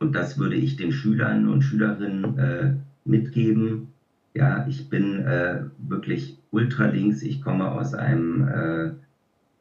[0.00, 2.74] Und das würde ich den Schülern und Schülerinnen äh,
[3.04, 3.86] mitgeben.
[4.34, 7.22] Ja, ich bin äh, wirklich ultralinks.
[7.22, 8.92] Ich komme aus einem äh,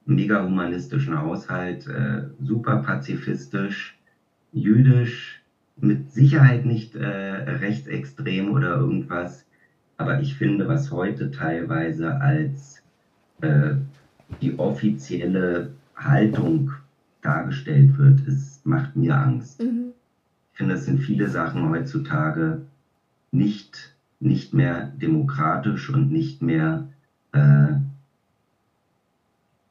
[0.05, 3.99] mega humanistischen Haushalt, äh, super pazifistisch,
[4.53, 5.43] jüdisch,
[5.81, 9.45] mit Sicherheit nicht äh, rechtsextrem oder irgendwas.
[9.97, 12.81] Aber ich finde, was heute teilweise als
[13.41, 13.75] äh,
[14.41, 16.71] die offizielle Haltung
[17.21, 19.61] dargestellt wird, ist, macht mir Angst.
[19.61, 19.93] Mhm.
[20.59, 22.63] Ich finde, es sind viele Sachen heutzutage
[23.31, 26.89] nicht, nicht mehr demokratisch und nicht mehr.
[27.31, 27.75] Äh,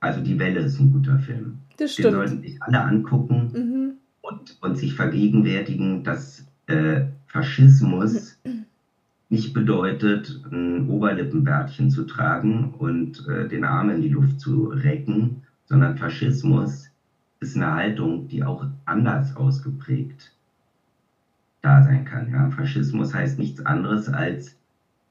[0.00, 1.58] also, Die Welle ist ein guter Film.
[1.76, 2.06] Das stimmt.
[2.06, 3.92] Den sollten sich alle angucken mhm.
[4.22, 8.40] und, und sich vergegenwärtigen, dass äh, Faschismus.
[9.28, 15.42] Nicht bedeutet, ein Oberlippenbärtchen zu tragen und äh, den Arm in die Luft zu recken,
[15.66, 16.88] sondern Faschismus
[17.40, 20.32] ist eine Haltung, die auch anders ausgeprägt
[21.60, 22.28] da sein kann.
[22.28, 22.48] Ja?
[22.48, 24.56] Faschismus heißt nichts anderes als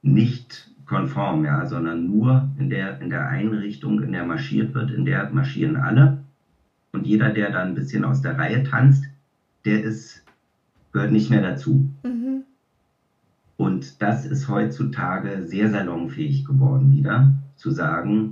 [0.01, 5.05] nicht konform, ja, sondern nur in der, in der Einrichtung, in der marschiert wird, in
[5.05, 6.17] der marschieren alle.
[6.93, 9.09] Und jeder, der da ein bisschen aus der Reihe tanzt,
[9.65, 10.23] der ist,
[10.93, 11.85] gehört nicht mehr dazu.
[12.03, 12.43] Mhm.
[13.57, 18.31] Und das ist heutzutage sehr salonfähig geworden wieder, zu sagen,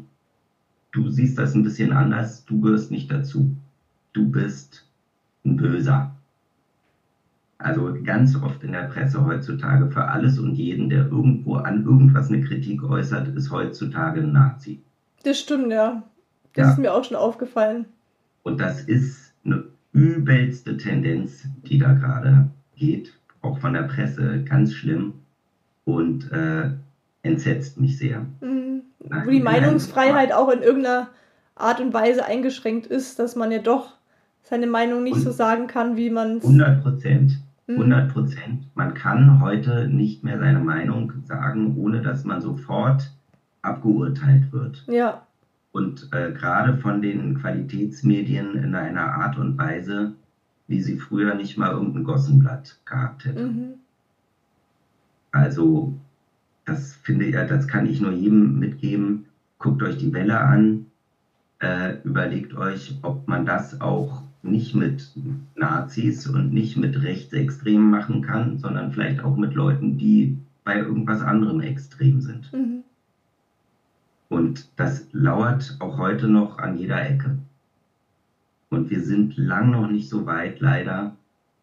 [0.91, 3.51] du siehst das ein bisschen anders, du gehörst nicht dazu.
[4.13, 4.87] Du bist
[5.43, 6.14] ein Böser.
[7.65, 12.29] Also ganz oft in der Presse heutzutage für alles und jeden, der irgendwo an irgendwas
[12.29, 14.83] eine Kritik äußert, ist heutzutage ein Nazi.
[15.23, 16.03] Das stimmt, ja.
[16.53, 16.71] Das ja.
[16.73, 17.85] ist mir auch schon aufgefallen.
[18.43, 19.63] Und das ist eine
[19.93, 23.11] übelste Tendenz, die da gerade geht
[23.41, 25.13] auch von der Presse ganz schlimm
[25.85, 26.69] und äh,
[27.23, 28.25] entsetzt mich sehr.
[28.41, 28.81] Mhm.
[28.99, 31.09] Wo die Meinungsfreiheit auch in irgendeiner
[31.55, 33.93] Art und Weise eingeschränkt ist, dass man ja doch
[34.41, 36.43] seine Meinung nicht und so sagen kann, wie man es.
[36.43, 37.39] 100 Prozent.
[37.67, 38.11] 100 mhm.
[38.11, 38.67] Prozent.
[38.75, 43.11] Man kann heute nicht mehr seine Meinung sagen, ohne dass man sofort
[43.61, 44.83] abgeurteilt wird.
[44.87, 45.25] Ja.
[45.71, 50.13] Und äh, gerade von den Qualitätsmedien in einer Art und Weise,
[50.67, 53.47] wie sie früher nicht mal irgendein Gossenblatt gehabt hätte.
[53.47, 53.73] Mhm.
[55.31, 55.93] Also,
[56.63, 59.25] das finde ich, das kann ich nur jedem mitgeben.
[59.57, 60.85] Guckt euch die Welle an,
[61.59, 65.11] äh, überlegt euch, ob man das auch nicht mit
[65.55, 71.21] Nazis und nicht mit Rechtsextremen machen kann, sondern vielleicht auch mit Leuten, die bei irgendwas
[71.21, 72.51] anderem extrem sind.
[72.53, 72.83] Mhm.
[74.29, 77.37] Und das lauert auch heute noch an jeder Ecke.
[78.69, 81.15] Und wir sind lang noch nicht so weit, leider,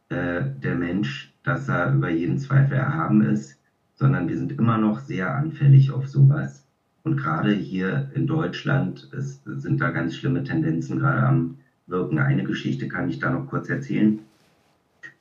[0.09, 3.59] äh, der Mensch, dass er über jeden Zweifel erhaben ist,
[3.95, 6.67] sondern wir sind immer noch sehr anfällig auf sowas.
[7.03, 11.57] Und gerade hier in Deutschland ist, sind da ganz schlimme Tendenzen gerade am
[11.87, 12.19] Wirken.
[12.19, 14.21] Eine Geschichte kann ich da noch kurz erzählen,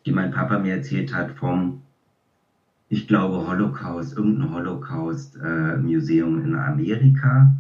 [0.06, 1.82] die mein Papa mir erzählt hat vom,
[2.90, 7.56] ich glaube, Holocaust, irgendein Holocaust-Museum äh, in Amerika,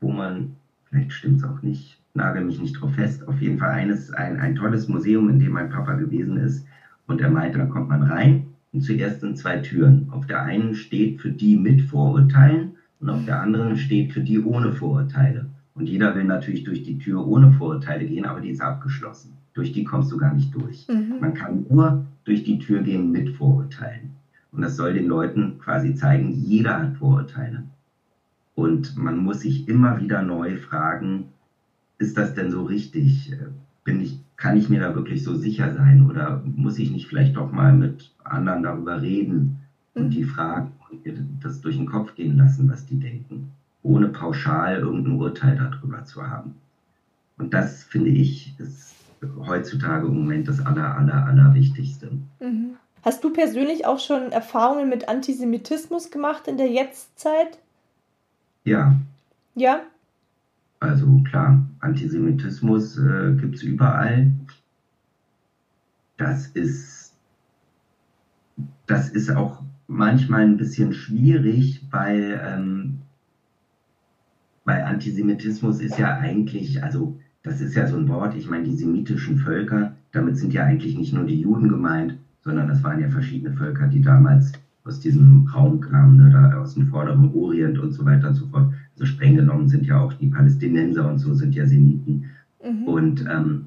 [0.00, 3.70] wo man, vielleicht stimmt es auch nicht, nagel mich nicht drauf fest, auf jeden Fall
[3.70, 6.66] eines, ein, ein tolles Museum, in dem mein Papa gewesen ist.
[7.06, 10.08] Und er meinte, da kommt man rein und zuerst sind zwei Türen.
[10.10, 14.40] Auf der einen steht für die mit Vorurteilen und auf der anderen steht für die
[14.40, 15.50] ohne Vorurteile.
[15.74, 19.32] Und jeder will natürlich durch die Tür ohne Vorurteile gehen, aber die ist abgeschlossen.
[19.54, 20.86] Durch die kommst du gar nicht durch.
[20.88, 21.16] Mhm.
[21.20, 24.10] Man kann nur durch die Tür gehen mit Vorurteilen.
[24.52, 27.64] Und das soll den Leuten quasi zeigen, jeder hat Vorurteile.
[28.54, 31.26] Und man muss sich immer wieder neu fragen,
[31.98, 33.34] ist das denn so richtig?
[33.82, 36.08] Bin ich, kann ich mir da wirklich so sicher sein?
[36.08, 39.56] Oder muss ich nicht vielleicht doch mal mit anderen darüber reden
[39.94, 40.10] und mhm.
[40.10, 43.50] die fragen und das durch den Kopf gehen lassen, was die denken?
[43.84, 46.56] Ohne pauschal irgendein Urteil darüber zu haben.
[47.38, 48.94] Und das, finde ich, ist
[49.46, 52.10] heutzutage im Moment das aller, aller, aller Wichtigste.
[52.40, 52.76] Mhm.
[53.02, 57.58] Hast du persönlich auch schon Erfahrungen mit Antisemitismus gemacht in der Jetztzeit?
[58.64, 58.94] Ja.
[59.54, 59.82] Ja?
[60.80, 64.32] Also klar, Antisemitismus äh, gibt es überall.
[66.16, 67.12] Das ist,
[68.86, 73.00] das ist auch manchmal ein bisschen schwierig, weil ähm,
[74.64, 78.74] weil Antisemitismus ist ja eigentlich, also das ist ja so ein Wort, ich meine, die
[78.74, 83.08] semitischen Völker, damit sind ja eigentlich nicht nur die Juden gemeint, sondern das waren ja
[83.08, 84.52] verschiedene Völker, die damals
[84.84, 88.46] aus diesem Raum kamen, ne, da aus dem vorderen Orient und so weiter und so
[88.46, 88.72] fort.
[88.92, 92.24] Also streng genommen sind ja auch die Palästinenser und so sind ja Semiten.
[92.62, 92.84] Mhm.
[92.84, 93.66] Und ähm,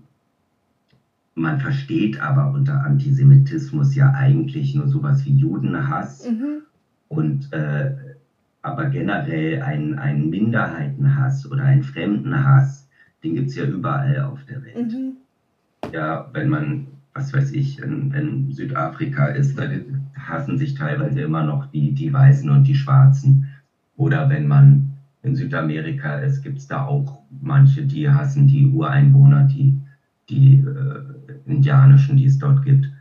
[1.35, 6.61] man versteht aber unter Antisemitismus ja eigentlich nur sowas wie Judenhass mhm.
[7.09, 7.93] und äh,
[8.67, 12.89] aber generell ein, ein Minderheitenhass oder ein Fremdenhass,
[13.23, 14.93] den gibt es ja überall auf der Welt.
[14.93, 15.13] Mhm.
[15.93, 19.69] Ja, wenn man, was weiß ich, in, in, Südafrika ist, da
[20.15, 23.47] hassen sich teilweise immer noch die, die Weißen und die Schwarzen.
[23.95, 24.89] Oder wenn man
[25.23, 29.79] in Südamerika ist, gibt es da auch manche, die hassen die Ureinwohner, die,
[30.29, 31.01] die äh,
[31.45, 32.91] indianischen, die es dort gibt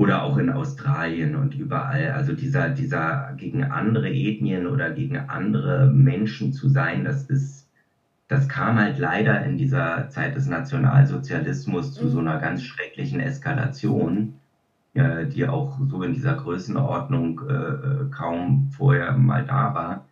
[0.00, 2.12] oder auch in Australien und überall.
[2.12, 7.68] Also dieser, dieser gegen andere Ethnien oder gegen andere Menschen zu sein, das ist,
[8.26, 14.32] das kam halt leider in dieser Zeit des Nationalsozialismus zu so einer ganz schrecklichen Eskalation,
[14.94, 20.06] äh, die auch so in dieser Größenordnung äh, äh, kaum vorher mal da war.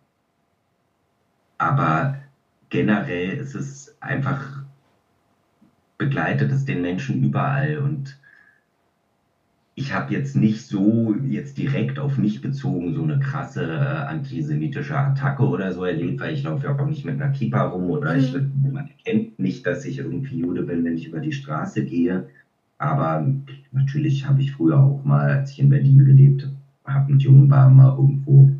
[1.57, 2.15] Aber
[2.69, 4.61] generell ist es einfach
[5.97, 8.19] begleitet es den Menschen überall und
[9.79, 14.97] ich habe jetzt nicht so jetzt direkt auf mich bezogen so eine krasse äh, antisemitische
[14.97, 18.13] Attacke oder so erlebt, weil ich laufe ja auch nicht mit einer Kippa rum oder
[18.13, 18.19] mhm.
[18.19, 22.27] ich, man erkennt nicht, dass ich irgendwie Jude bin, wenn ich über die Straße gehe.
[22.77, 23.25] Aber
[23.71, 26.49] natürlich habe ich früher auch mal, als ich in Berlin gelebt
[26.83, 28.51] habe, mit jungen war, mal irgendwo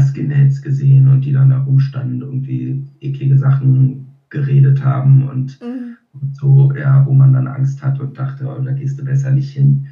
[0.00, 5.96] Skinheads gesehen und die dann da rumstanden, irgendwie eklige Sachen geredet haben und, mhm.
[6.12, 9.32] und so, ja, wo man dann Angst hat und dachte, oh, da gehst du besser
[9.32, 9.88] nicht hin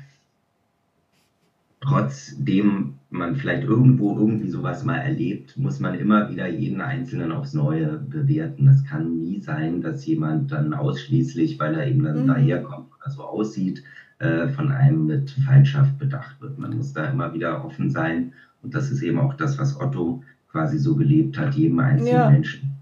[1.89, 7.55] trotzdem man vielleicht irgendwo irgendwie sowas mal erlebt, muss man immer wieder jeden Einzelnen aufs
[7.55, 8.67] Neue bewerten.
[8.67, 12.27] Das kann nie sein, dass jemand dann ausschließlich, weil er eben dann mhm.
[12.27, 13.83] daherkommt oder so aussieht,
[14.19, 16.59] äh, von einem mit Feindschaft bedacht wird.
[16.59, 18.33] Man muss da immer wieder offen sein.
[18.63, 22.31] Und das ist eben auch das, was Otto quasi so gelebt hat, jedem einzelnen ja.
[22.31, 22.77] Menschen.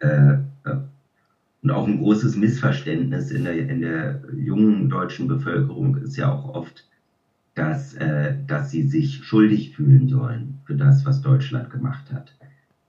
[0.00, 0.32] Äh,
[0.64, 0.76] äh,
[1.62, 6.54] und auch ein großes Missverständnis in der, in der jungen deutschen Bevölkerung ist ja auch
[6.54, 6.88] oft,
[7.58, 12.32] dass, äh, dass sie sich schuldig fühlen sollen für das, was Deutschland gemacht hat.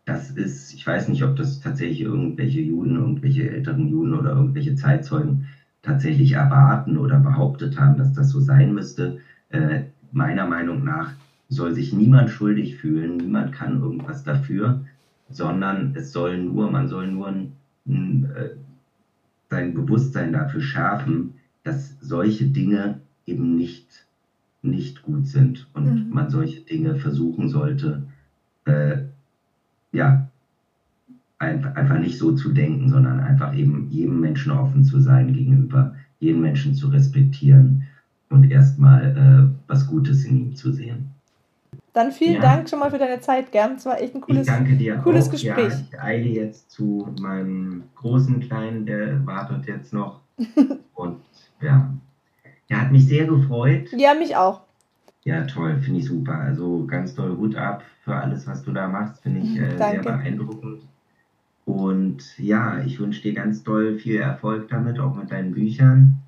[0.05, 4.75] Das ist, ich weiß nicht, ob das tatsächlich irgendwelche Juden, irgendwelche älteren Juden oder irgendwelche
[4.75, 5.45] Zeitzeugen
[5.81, 9.17] tatsächlich erwarten oder behauptet haben, dass das so sein müsste.
[9.49, 11.13] Äh, meiner Meinung nach
[11.47, 14.81] soll sich niemand schuldig fühlen, niemand kann irgendwas dafür,
[15.29, 17.51] sondern es soll nur, man soll nur ein,
[17.87, 18.49] ein, äh,
[19.49, 24.05] sein Bewusstsein dafür schärfen, dass solche Dinge eben nicht
[24.61, 26.13] nicht gut sind und mhm.
[26.13, 28.03] man solche Dinge versuchen sollte,
[28.65, 28.97] äh,
[29.91, 30.29] ja,
[31.39, 35.95] einfach, einfach nicht so zu denken, sondern einfach eben jedem Menschen offen zu sein gegenüber,
[36.19, 37.83] jeden Menschen zu respektieren
[38.29, 41.09] und erstmal äh, was Gutes in ihm zu sehen.
[41.93, 42.41] Dann vielen ja.
[42.41, 43.75] Dank schon mal für deine Zeit, gern.
[43.75, 44.47] Es war echt ein cooles,
[45.03, 45.31] cooles auch.
[45.31, 45.73] Gespräch.
[45.73, 50.21] Ja, ich eile jetzt zu meinem großen Kleinen, der wartet jetzt noch.
[50.93, 51.17] und
[51.61, 51.91] ja,
[52.69, 53.89] Ja, hat mich sehr gefreut.
[53.91, 54.61] Ja, mich auch.
[55.25, 56.35] Ja, toll, finde ich super.
[56.35, 60.01] Also ganz toll Hut ab für alles, was du da machst, finde ich äh, sehr
[60.01, 60.83] beeindruckend.
[61.65, 66.19] Und ja, ich wünsche dir ganz toll viel Erfolg damit, auch mit deinen Büchern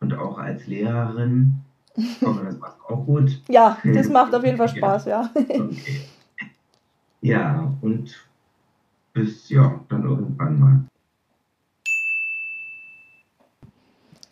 [0.00, 1.54] und auch als Lehrerin.
[1.96, 3.40] Ich hoffe, das macht auch gut.
[3.48, 5.30] Ja, das macht auf jeden Fall Spaß, ja.
[5.34, 6.04] Okay.
[7.20, 8.24] Ja, und
[9.12, 10.84] bis ja, dann irgendwann mal.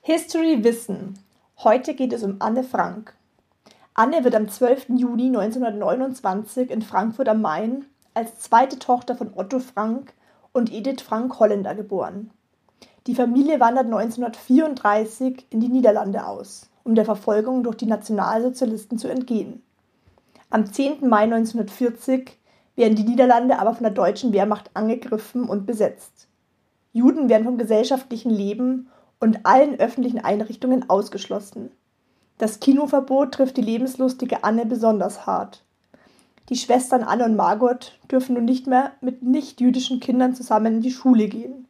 [0.03, 1.18] History Wissen.
[1.64, 3.14] Heute geht es um Anne Frank.
[3.94, 4.90] Anne wird am 12.
[4.90, 10.12] Juni 1929 in Frankfurt am Main als zweite Tochter von Otto Frank
[10.52, 12.30] und Edith Frank Holländer geboren.
[13.07, 19.09] Die Familie wandert 1934 in die Niederlande aus, um der Verfolgung durch die Nationalsozialisten zu
[19.09, 19.62] entgehen.
[20.50, 21.09] Am 10.
[21.09, 22.36] Mai 1940
[22.74, 26.28] werden die Niederlande aber von der deutschen Wehrmacht angegriffen und besetzt.
[26.92, 28.90] Juden werden vom gesellschaftlichen Leben
[29.20, 31.70] und allen öffentlichen Einrichtungen ausgeschlossen.
[32.38, 35.64] Das Kinoverbot trifft die lebenslustige Anne besonders hart.
[36.48, 40.92] Die Schwestern Anne und Margot dürfen nun nicht mehr mit nicht-jüdischen Kindern zusammen in die
[40.92, 41.66] Schule gehen.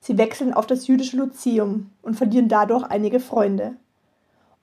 [0.00, 3.76] Sie wechseln auf das jüdische Lyzeum und verlieren dadurch einige Freunde.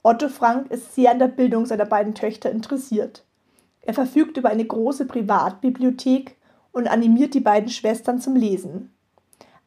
[0.02, 3.24] Otto Frank ist sehr an der Bildung seiner beiden Töchter interessiert.
[3.82, 6.36] Er verfügt über eine große Privatbibliothek
[6.72, 8.94] und animiert die beiden Schwestern zum Lesen.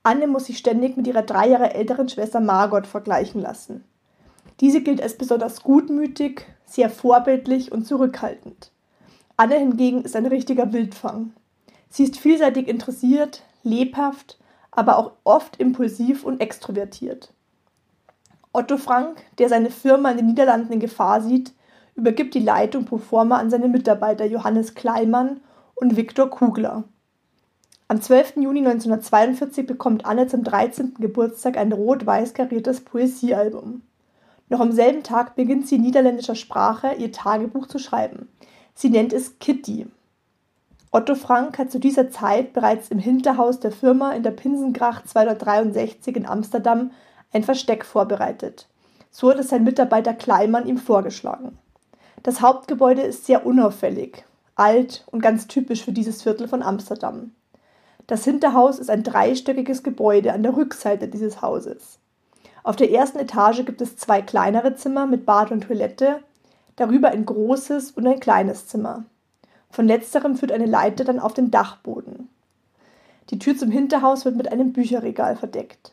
[0.07, 3.82] Anne muss sich ständig mit ihrer drei Jahre älteren Schwester Margot vergleichen lassen.
[4.61, 8.70] Diese gilt als besonders gutmütig, sehr vorbildlich und zurückhaltend.
[9.36, 11.32] Anne hingegen ist ein richtiger Wildfang.
[11.88, 14.38] Sie ist vielseitig interessiert, lebhaft,
[14.70, 17.32] aber auch oft impulsiv und extrovertiert.
[18.52, 21.52] Otto Frank, der seine Firma in den Niederlanden in Gefahr sieht,
[21.96, 25.40] übergibt die Leitung pro forma an seine Mitarbeiter Johannes Kleimann
[25.74, 26.84] und Viktor Kugler.
[27.89, 28.39] Am 12.
[28.39, 30.95] Juni 1942 bekommt Anne zum 13.
[30.99, 33.82] Geburtstag ein rot-weiß kariertes Poesiealbum.
[34.49, 38.28] Noch am selben Tag beginnt sie in niederländischer Sprache ihr Tagebuch zu schreiben.
[38.74, 39.87] Sie nennt es Kitty.
[40.91, 46.16] Otto Frank hat zu dieser Zeit bereits im Hinterhaus der Firma in der Pinsengracht 263
[46.16, 46.91] in Amsterdam
[47.32, 48.66] ein Versteck vorbereitet.
[49.12, 51.57] So hat es sein Mitarbeiter Kleimann ihm vorgeschlagen.
[52.24, 54.24] Das Hauptgebäude ist sehr unauffällig,
[54.57, 57.30] alt und ganz typisch für dieses Viertel von Amsterdam.
[58.07, 61.98] Das Hinterhaus ist ein dreistöckiges Gebäude an der Rückseite dieses Hauses.
[62.62, 66.20] Auf der ersten Etage gibt es zwei kleinere Zimmer mit Bad und Toilette,
[66.76, 69.04] darüber ein großes und ein kleines Zimmer.
[69.70, 72.28] Von letzterem führt eine Leiter dann auf den Dachboden.
[73.30, 75.92] Die Tür zum Hinterhaus wird mit einem Bücherregal verdeckt.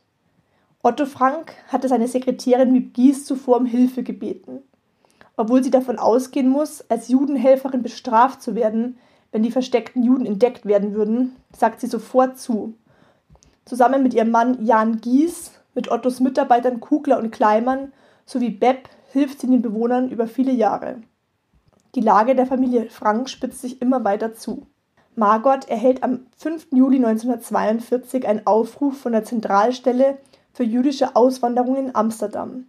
[0.84, 4.60] Otto Frank hatte seine Sekretärin Miep Gies zuvor um Hilfe gebeten.
[5.36, 9.00] Obwohl sie davon ausgehen muss, als Judenhelferin bestraft zu werden,
[9.34, 12.76] wenn die versteckten Juden entdeckt werden würden, sagt sie sofort zu.
[13.66, 17.92] Zusammen mit ihrem Mann Jan Gies, mit Ottos Mitarbeitern Kugler und Kleimann
[18.26, 21.02] sowie Bepp hilft sie den Bewohnern über viele Jahre.
[21.96, 24.68] Die Lage der Familie Frank spitzt sich immer weiter zu.
[25.16, 26.68] Margot erhält am 5.
[26.72, 30.20] Juli 1942 einen Aufruf von der Zentralstelle
[30.54, 32.68] für jüdische Auswanderung in Amsterdam.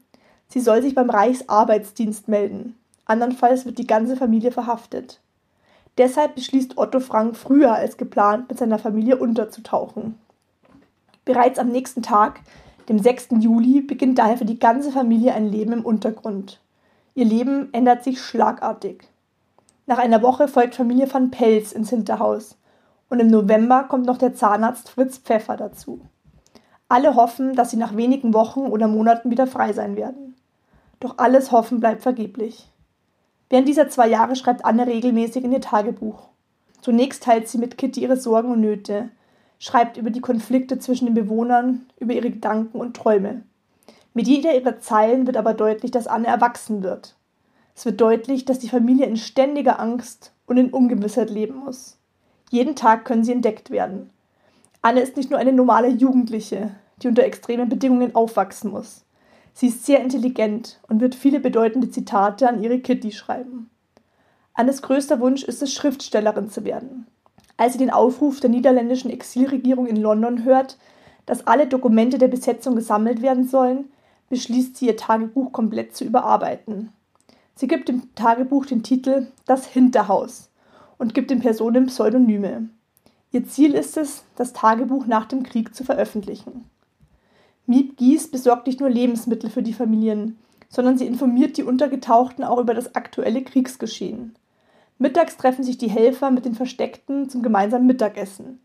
[0.49, 2.79] Sie soll sich beim Reichsarbeitsdienst melden.
[3.05, 5.21] Andernfalls wird die ganze Familie verhaftet.
[5.97, 10.19] Deshalb beschließt Otto Frank früher als geplant mit seiner Familie unterzutauchen.
[11.25, 12.41] Bereits am nächsten Tag,
[12.89, 13.29] dem 6.
[13.39, 16.61] Juli, beginnt daher für die ganze Familie ein Leben im Untergrund.
[17.15, 19.05] Ihr Leben ändert sich schlagartig.
[19.87, 22.57] Nach einer Woche folgt Familie van Pelz ins Hinterhaus
[23.09, 26.01] und im November kommt noch der Zahnarzt Fritz Pfeffer dazu.
[26.89, 30.35] Alle hoffen, dass sie nach wenigen Wochen oder Monaten wieder frei sein werden.
[31.01, 32.71] Doch alles Hoffen bleibt vergeblich.
[33.51, 36.29] Während dieser zwei Jahre schreibt Anne regelmäßig in ihr Tagebuch.
[36.81, 39.11] Zunächst teilt sie mit Kitty ihre Sorgen und Nöte,
[39.59, 43.43] schreibt über die Konflikte zwischen den Bewohnern, über ihre Gedanken und Träume.
[44.13, 47.17] Mit jeder ihrer Zeilen wird aber deutlich, dass Anne erwachsen wird.
[47.75, 51.99] Es wird deutlich, dass die Familie in ständiger Angst und in Ungewissheit leben muss.
[52.51, 54.11] Jeden Tag können sie entdeckt werden.
[54.83, 56.73] Anne ist nicht nur eine normale Jugendliche,
[57.03, 59.04] die unter extremen Bedingungen aufwachsen muss.
[59.55, 63.71] Sie ist sehr intelligent und wird viele bedeutende Zitate an ihre Kitty schreiben.
[64.53, 67.07] Annes größter Wunsch ist es, Schriftstellerin zu werden.
[67.57, 70.77] Als sie den Aufruf der niederländischen Exilregierung in London hört,
[71.25, 73.87] dass alle Dokumente der Besetzung gesammelt werden sollen,
[74.29, 76.93] beschließt sie, ihr Tagebuch komplett zu überarbeiten.
[77.55, 80.51] Sie gibt dem Tagebuch den Titel Das Hinterhaus
[80.99, 82.69] und gibt den Personen Pseudonyme.
[83.31, 86.69] Ihr Ziel ist es, das Tagebuch nach dem Krieg zu veröffentlichen.
[87.67, 90.39] Miep Gies besorgt nicht nur Lebensmittel für die Familien,
[90.69, 94.35] sondern sie informiert die Untergetauchten auch über das aktuelle Kriegsgeschehen.
[94.99, 98.61] Mittags treffen sich die Helfer mit den Versteckten zum gemeinsamen Mittagessen.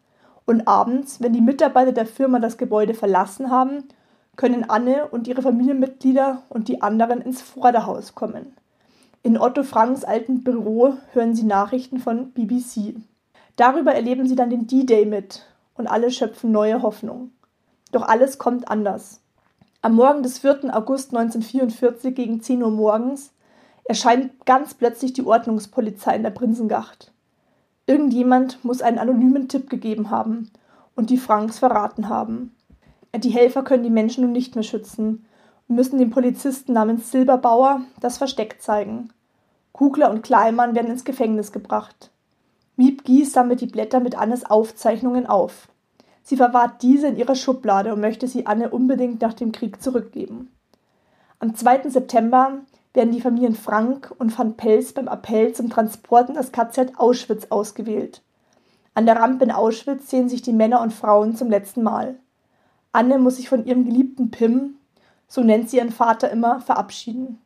[0.46, 3.84] Und abends, wenn die Mitarbeiter der Firma das Gebäude verlassen haben,
[4.36, 8.54] können Anne und ihre Familienmitglieder und die anderen ins Vorderhaus kommen.
[9.22, 12.96] In Otto Franks alten Büro hören sie Nachrichten von BBC.
[13.58, 15.46] Darüber erleben sie dann den D-Day mit
[15.76, 17.32] und alle schöpfen neue Hoffnung.
[17.92, 19.22] Doch alles kommt anders.
[19.82, 20.76] Am Morgen des 4.
[20.76, 23.32] August 1944 gegen 10 Uhr morgens
[23.86, 27.12] erscheint ganz plötzlich die Ordnungspolizei in der Prinzengacht.
[27.88, 30.52] Irgendjemand muss einen anonymen Tipp gegeben haben
[30.96, 32.56] und die Franks verraten haben.
[33.16, 35.26] Die Helfer können die Menschen nun nicht mehr schützen
[35.68, 39.10] und müssen dem Polizisten namens Silberbauer das Versteck zeigen.
[39.72, 42.12] Kugler und Kleimann werden ins Gefängnis gebracht.
[42.76, 45.68] Miep Gies sammelt die Blätter mit Annes Aufzeichnungen auf.
[46.30, 50.52] Sie verwahrt diese in ihrer Schublade und möchte sie Anne unbedingt nach dem Krieg zurückgeben.
[51.40, 51.90] Am 2.
[51.90, 52.60] September
[52.94, 57.48] werden die Familien Frank und van Pels beim Appell zum Transport in das KZ Auschwitz
[57.50, 58.22] ausgewählt.
[58.94, 62.20] An der Rampe in Auschwitz sehen sich die Männer und Frauen zum letzten Mal.
[62.92, 64.76] Anne muss sich von ihrem geliebten Pim,
[65.28, 67.42] so nennt sie ihren Vater immer, verabschieden.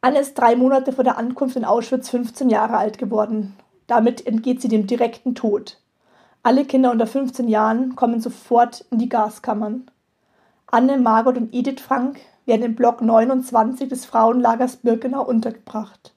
[0.00, 3.56] Anne ist drei Monate vor der Ankunft in Auschwitz 15 Jahre alt geworden.
[3.88, 5.80] Damit entgeht sie dem direkten Tod.
[6.48, 9.90] Alle Kinder unter 15 Jahren kommen sofort in die Gaskammern.
[10.66, 16.14] Anne, Margot und Edith Frank werden im Block 29 des Frauenlagers Birkenau untergebracht.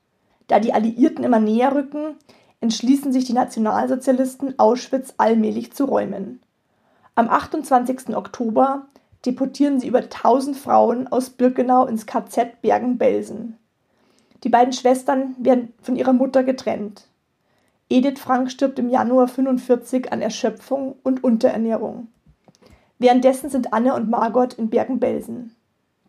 [0.48, 2.16] Da die Alliierten immer näher rücken,
[2.62, 6.40] entschließen sich die Nationalsozialisten, Auschwitz allmählich zu räumen.
[7.16, 8.16] Am 28.
[8.16, 8.86] Oktober
[9.26, 13.58] deportieren sie über 1000 Frauen aus Birkenau ins KZ Bergen-Belsen.
[14.46, 17.11] Die beiden Schwestern werden von ihrer Mutter getrennt.
[17.92, 22.08] Edith Frank stirbt im Januar 45 an Erschöpfung und Unterernährung.
[23.00, 25.58] Währenddessen sind Anne und Margot in Bergen-Belsen.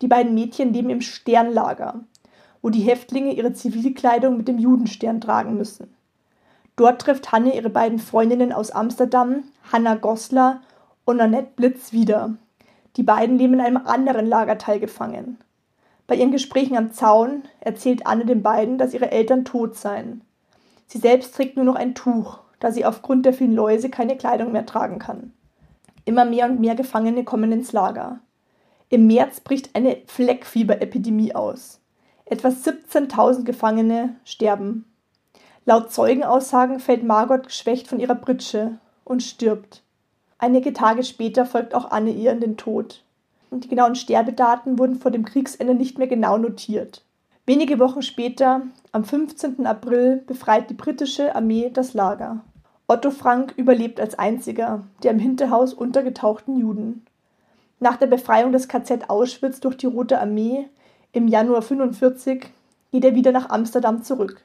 [0.01, 1.99] Die beiden Mädchen leben im Sternlager,
[2.61, 5.93] wo die Häftlinge ihre Zivilkleidung mit dem Judenstern tragen müssen.
[6.77, 10.61] Dort trifft Hanne ihre beiden Freundinnen aus Amsterdam, Hanna Goslar
[11.03, 12.37] und Annette Blitz wieder.
[12.95, 15.37] Die beiden leben in einem anderen Lagerteil gefangen.
[16.07, 20.21] Bei ihren Gesprächen am Zaun erzählt Anne den beiden, dass ihre Eltern tot seien.
[20.87, 24.51] Sie selbst trägt nur noch ein Tuch, da sie aufgrund der vielen Läuse keine Kleidung
[24.51, 25.33] mehr tragen kann.
[26.05, 28.19] Immer mehr und mehr Gefangene kommen ins Lager.
[28.89, 31.79] Im März bricht eine Fleckfieberepidemie aus.
[32.25, 34.85] Etwa 17.000 Gefangene sterben.
[35.65, 39.81] Laut Zeugenaussagen fällt Margot geschwächt von ihrer Pritsche und stirbt.
[40.37, 43.03] Einige Tage später folgt auch Anne ihr in den Tod.
[43.49, 47.05] Und die genauen Sterbedaten wurden vor dem Kriegsende nicht mehr genau notiert.
[47.45, 48.61] Wenige Wochen später,
[48.93, 49.65] am 15.
[49.65, 52.39] April, befreit die britische Armee das Lager.
[52.87, 57.05] Otto Frank überlebt als einziger der im Hinterhaus untergetauchten Juden.
[57.81, 60.69] Nach der Befreiung des KZ Auschwitz durch die Rote Armee
[61.11, 62.45] im Januar 1945
[62.93, 64.41] geht er wieder nach Amsterdam zurück.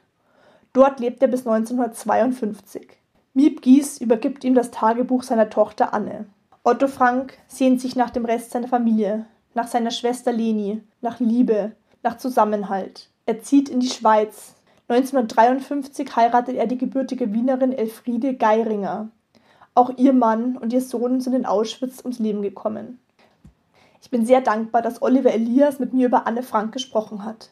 [0.73, 2.85] Dort lebt er bis 1952.
[3.33, 6.25] Miep Gies übergibt ihm das Tagebuch seiner Tochter Anne.
[6.65, 11.71] Otto Frank sehnt sich nach dem Rest seiner Familie, nach seiner Schwester Leni, nach Liebe,
[12.03, 13.09] nach Zusammenhalt.
[13.25, 14.55] Er zieht in die Schweiz.
[14.87, 19.09] 1953 heiratet er die gebürtige Wienerin Elfriede Geiringer.
[19.75, 22.99] Auch ihr Mann und ihr Sohn sind in Auschwitz ums Leben gekommen.
[24.01, 27.49] Ich bin sehr dankbar, dass Oliver Elias mit mir über Anne Frank gesprochen hat.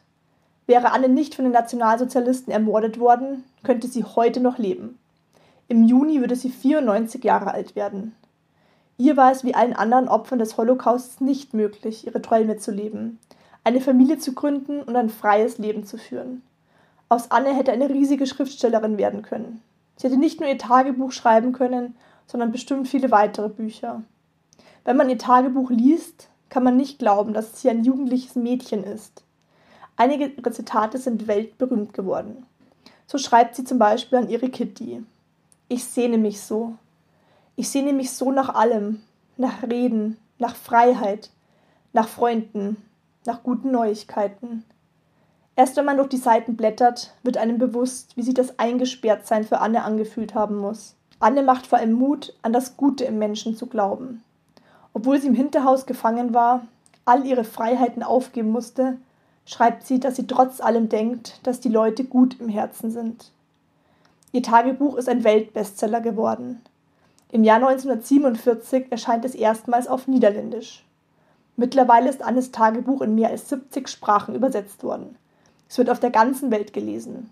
[0.65, 4.97] Wäre Anne nicht von den Nationalsozialisten ermordet worden, könnte sie heute noch leben.
[5.67, 8.15] Im Juni würde sie 94 Jahre alt werden.
[8.97, 13.19] Ihr war es wie allen anderen Opfern des Holocausts nicht möglich, ihre Träume zu leben
[13.67, 16.41] eine Familie zu gründen und ein freies Leben zu führen.
[17.09, 19.61] Aus Anne hätte eine riesige Schriftstellerin werden können.
[19.97, 24.03] Sie hätte nicht nur ihr Tagebuch schreiben können, sondern bestimmt viele weitere Bücher.
[24.85, 28.85] Wenn man ihr Tagebuch liest, kann man nicht glauben, dass es hier ein jugendliches Mädchen
[28.85, 29.25] ist.
[29.97, 32.45] Einige Zitate sind weltberühmt geworden.
[33.05, 35.03] So schreibt sie zum Beispiel an ihre Kitty.
[35.67, 36.75] Ich sehne mich so.
[37.57, 39.01] Ich sehne mich so nach allem,
[39.35, 41.31] nach Reden, nach Freiheit,
[41.91, 42.77] nach Freunden,
[43.27, 44.63] nach guten Neuigkeiten.
[45.55, 49.59] Erst wenn man durch die Seiten blättert, wird einem bewusst, wie sich das Eingesperrtsein für
[49.59, 50.95] Anne angefühlt haben muss.
[51.19, 54.23] Anne macht vor allem Mut, an das Gute im Menschen zu glauben.
[54.93, 56.65] Obwohl sie im Hinterhaus gefangen war,
[57.05, 58.97] all ihre Freiheiten aufgeben musste,
[59.45, 63.31] schreibt sie, dass sie trotz allem denkt, dass die Leute gut im Herzen sind.
[64.31, 66.61] Ihr Tagebuch ist ein Weltbestseller geworden.
[67.31, 70.86] Im Jahr 1947 erscheint es erstmals auf Niederländisch.
[71.59, 75.15] Mittlerweile ist Annes Tagebuch in mehr als 70 Sprachen übersetzt worden.
[75.67, 77.31] Es wird auf der ganzen Welt gelesen.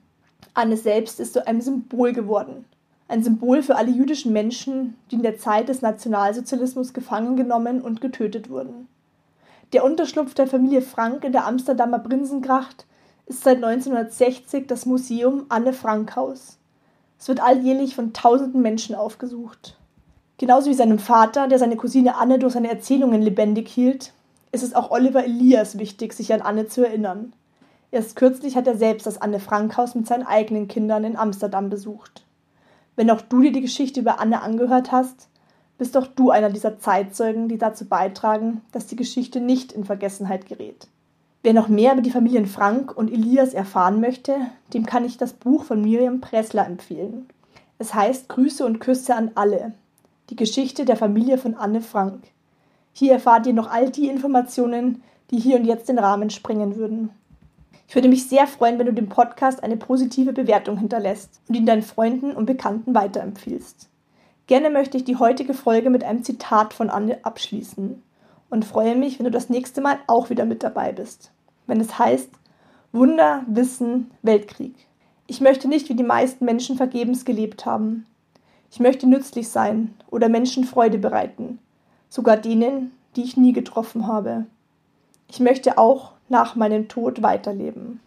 [0.56, 2.66] Anne selbst ist zu einem Symbol geworden.
[3.08, 8.02] Ein Symbol für alle jüdischen Menschen, die in der Zeit des Nationalsozialismus gefangen genommen und
[8.02, 8.88] getötet wurden.
[9.74, 12.88] Der Unterschlupf der Familie Frank in der Amsterdamer Prinsengracht
[13.28, 16.58] ist seit 1960 das Museum Anne Frank Haus.
[17.20, 19.78] Es wird alljährlich von tausenden Menschen aufgesucht.
[20.40, 24.14] Genauso wie seinem Vater, der seine Cousine Anne durch seine Erzählungen lebendig hielt,
[24.56, 27.34] ist es auch Oliver Elias wichtig, sich an Anne zu erinnern.
[27.92, 31.70] Erst kürzlich hat er selbst das Anne Frank Haus mit seinen eigenen Kindern in Amsterdam
[31.70, 32.26] besucht.
[32.96, 35.28] Wenn auch du dir die Geschichte über Anne angehört hast,
[35.78, 40.46] bist auch du einer dieser Zeitzeugen, die dazu beitragen, dass die Geschichte nicht in Vergessenheit
[40.46, 40.88] gerät.
[41.44, 44.36] Wer noch mehr über die Familien Frank und Elias erfahren möchte,
[44.74, 47.28] dem kann ich das Buch von Miriam Pressler empfehlen.
[47.78, 49.74] Es heißt Grüße und Küsse an alle.
[50.30, 52.24] Die Geschichte der Familie von Anne Frank.
[52.98, 57.10] Hier erfahrt ihr noch all die Informationen, die hier und jetzt den Rahmen sprengen würden.
[57.90, 61.66] Ich würde mich sehr freuen, wenn du dem Podcast eine positive Bewertung hinterlässt und ihn
[61.66, 63.90] deinen Freunden und Bekannten weiterempfiehlst.
[64.48, 68.02] Gerne möchte ich die heutige Folge mit einem Zitat von Anne abschließen
[68.50, 71.32] und freue mich, wenn du das nächste Mal auch wieder mit dabei bist.
[71.68, 72.30] Wenn es heißt
[72.94, 74.74] Wunder, Wissen, Weltkrieg.
[75.28, 78.06] Ich möchte nicht wie die meisten Menschen vergebens gelebt haben.
[78.72, 81.60] Ich möchte nützlich sein oder Menschen Freude bereiten,
[82.16, 84.46] sogar denen, die ich nie getroffen habe.
[85.30, 88.00] Ich möchte auch nach meinem Tod weiterleben.